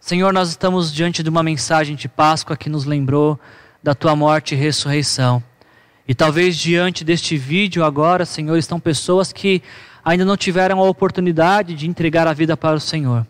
Senhor, 0.00 0.32
nós 0.32 0.48
estamos 0.48 0.92
diante 0.92 1.22
de 1.22 1.28
uma 1.28 1.42
mensagem 1.42 1.94
de 1.94 2.08
Páscoa 2.08 2.56
que 2.56 2.70
nos 2.70 2.84
lembrou 2.84 3.38
da 3.82 3.94
tua 3.94 4.16
morte 4.16 4.54
e 4.54 4.58
ressurreição. 4.58 5.42
E 6.08 6.14
talvez 6.14 6.56
diante 6.56 7.04
deste 7.04 7.36
vídeo 7.36 7.84
agora, 7.84 8.24
Senhor, 8.24 8.56
estão 8.56 8.80
pessoas 8.80 9.32
que 9.32 9.62
ainda 10.04 10.24
não 10.24 10.36
tiveram 10.36 10.80
a 10.80 10.88
oportunidade 10.88 11.74
de 11.74 11.86
entregar 11.86 12.26
a 12.26 12.32
vida 12.32 12.56
para 12.56 12.76
o 12.76 12.80
Senhor. 12.80 13.26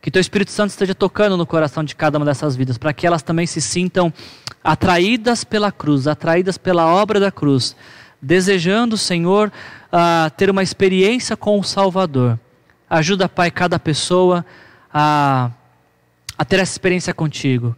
Que 0.00 0.10
teu 0.10 0.20
Espírito 0.20 0.50
Santo 0.50 0.70
esteja 0.70 0.94
tocando 0.94 1.36
no 1.36 1.46
coração 1.46 1.84
de 1.84 1.94
cada 1.94 2.18
uma 2.18 2.24
dessas 2.24 2.56
vidas, 2.56 2.78
para 2.78 2.92
que 2.92 3.06
elas 3.06 3.22
também 3.22 3.46
se 3.46 3.60
sintam 3.60 4.12
atraídas 4.62 5.44
pela 5.44 5.70
cruz, 5.70 6.06
atraídas 6.06 6.58
pela 6.58 6.86
obra 6.86 7.18
da 7.18 7.30
cruz, 7.30 7.76
desejando, 8.20 8.96
Senhor, 8.96 9.52
uh, 9.92 10.30
ter 10.36 10.50
uma 10.50 10.62
experiência 10.62 11.36
com 11.36 11.58
o 11.58 11.64
Salvador. 11.64 12.38
Ajuda, 12.88 13.28
Pai, 13.28 13.50
cada 13.50 13.78
pessoa 13.78 14.44
a, 14.92 15.50
a 16.36 16.44
ter 16.44 16.60
essa 16.60 16.72
experiência 16.72 17.12
contigo. 17.12 17.76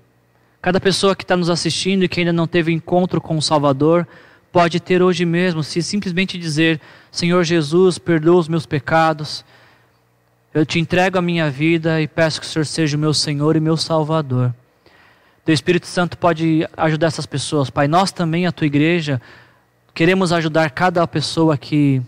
Cada 0.61 0.80
pessoa 0.80 1.14
que 1.16 1.24
está 1.24 1.36
nos 1.36 1.49
assistindo 1.51 2.05
e 2.05 2.09
que 2.09 2.20
ainda 2.20 2.32
não 2.32 2.47
teve 2.47 2.72
encontro 2.72 3.20
com 3.20 3.36
o 3.36 3.43
Salvador, 3.43 4.07
pode 4.53 4.80
ter 4.80 5.03
hoje 5.03 5.24
mesmo, 5.24 5.62
se 5.62 5.82
simplesmente 5.82 6.36
dizer: 6.39 6.80
Senhor 7.11 7.45
Jesus, 7.45 7.99
perdoa 7.99 8.41
os 8.41 8.49
meus 8.49 8.66
pecados, 8.66 9.45
eu 10.53 10.66
te 10.66 10.78
entrego 10.78 11.18
a 11.18 11.22
minha 11.22 11.51
vida 11.51 12.01
e 12.01 12.09
peço 12.09 12.41
que 12.41 12.47
o 12.47 12.49
Senhor 12.49 12.64
seja 12.64 12.97
o 12.97 13.01
meu 13.01 13.14
Senhor 13.14 13.55
e 13.55 13.61
meu 13.61 13.76
Salvador. 13.76 14.53
Teu 15.45 15.55
Espírito 15.55 15.86
Santo 15.86 16.18
pode 16.18 16.66
ajudar 16.76 17.07
essas 17.07 17.26
pessoas, 17.26 17.70
Pai. 17.70 17.86
Nós 17.86 18.12
também, 18.12 18.47
a 18.47 18.53
tua 18.53 18.66
igreja, 18.66 19.20
Queremos 19.99 20.32
ajudar 20.32 20.70
cada 20.70 21.05
pessoa 21.09 21.59
que, 21.59 22.01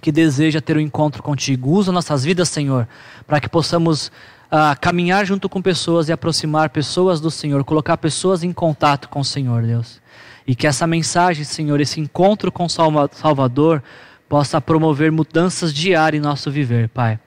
que 0.00 0.10
deseja 0.10 0.58
ter 0.58 0.78
um 0.78 0.80
encontro 0.80 1.22
contigo. 1.22 1.70
Usa 1.70 1.92
nossas 1.92 2.24
vidas, 2.24 2.48
Senhor, 2.48 2.88
para 3.26 3.42
que 3.42 3.46
possamos 3.46 4.06
uh, 4.50 4.80
caminhar 4.80 5.26
junto 5.26 5.46
com 5.46 5.60
pessoas 5.60 6.08
e 6.08 6.12
aproximar 6.12 6.70
pessoas 6.70 7.20
do 7.20 7.30
Senhor, 7.30 7.62
colocar 7.62 7.98
pessoas 7.98 8.42
em 8.42 8.54
contato 8.54 9.10
com 9.10 9.20
o 9.20 9.24
Senhor, 9.24 9.64
Deus. 9.64 10.00
E 10.46 10.54
que 10.54 10.66
essa 10.66 10.86
mensagem, 10.86 11.44
Senhor, 11.44 11.78
esse 11.78 12.00
encontro 12.00 12.50
com 12.50 12.64
o 12.64 12.70
Salvador, 12.70 13.82
possa 14.26 14.58
promover 14.58 15.12
mudanças 15.12 15.74
diárias 15.74 16.18
em 16.18 16.24
nosso 16.24 16.50
viver, 16.50 16.88
Pai. 16.88 17.20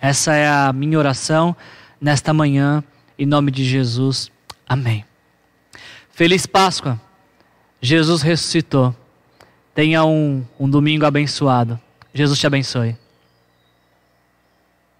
Essa 0.00 0.34
é 0.36 0.48
a 0.48 0.72
minha 0.72 0.98
oração 0.98 1.54
nesta 2.00 2.32
manhã, 2.32 2.82
em 3.18 3.26
nome 3.26 3.50
de 3.50 3.62
Jesus. 3.62 4.32
Amém. 4.66 5.04
Feliz 6.12 6.46
Páscoa. 6.46 6.98
Jesus 7.82 8.22
ressuscitou. 8.22 8.96
Tenha 9.78 10.04
um, 10.04 10.42
um 10.58 10.68
domingo 10.68 11.06
abençoado. 11.06 11.78
Jesus 12.12 12.36
te 12.36 12.44
abençoe. 12.48 12.96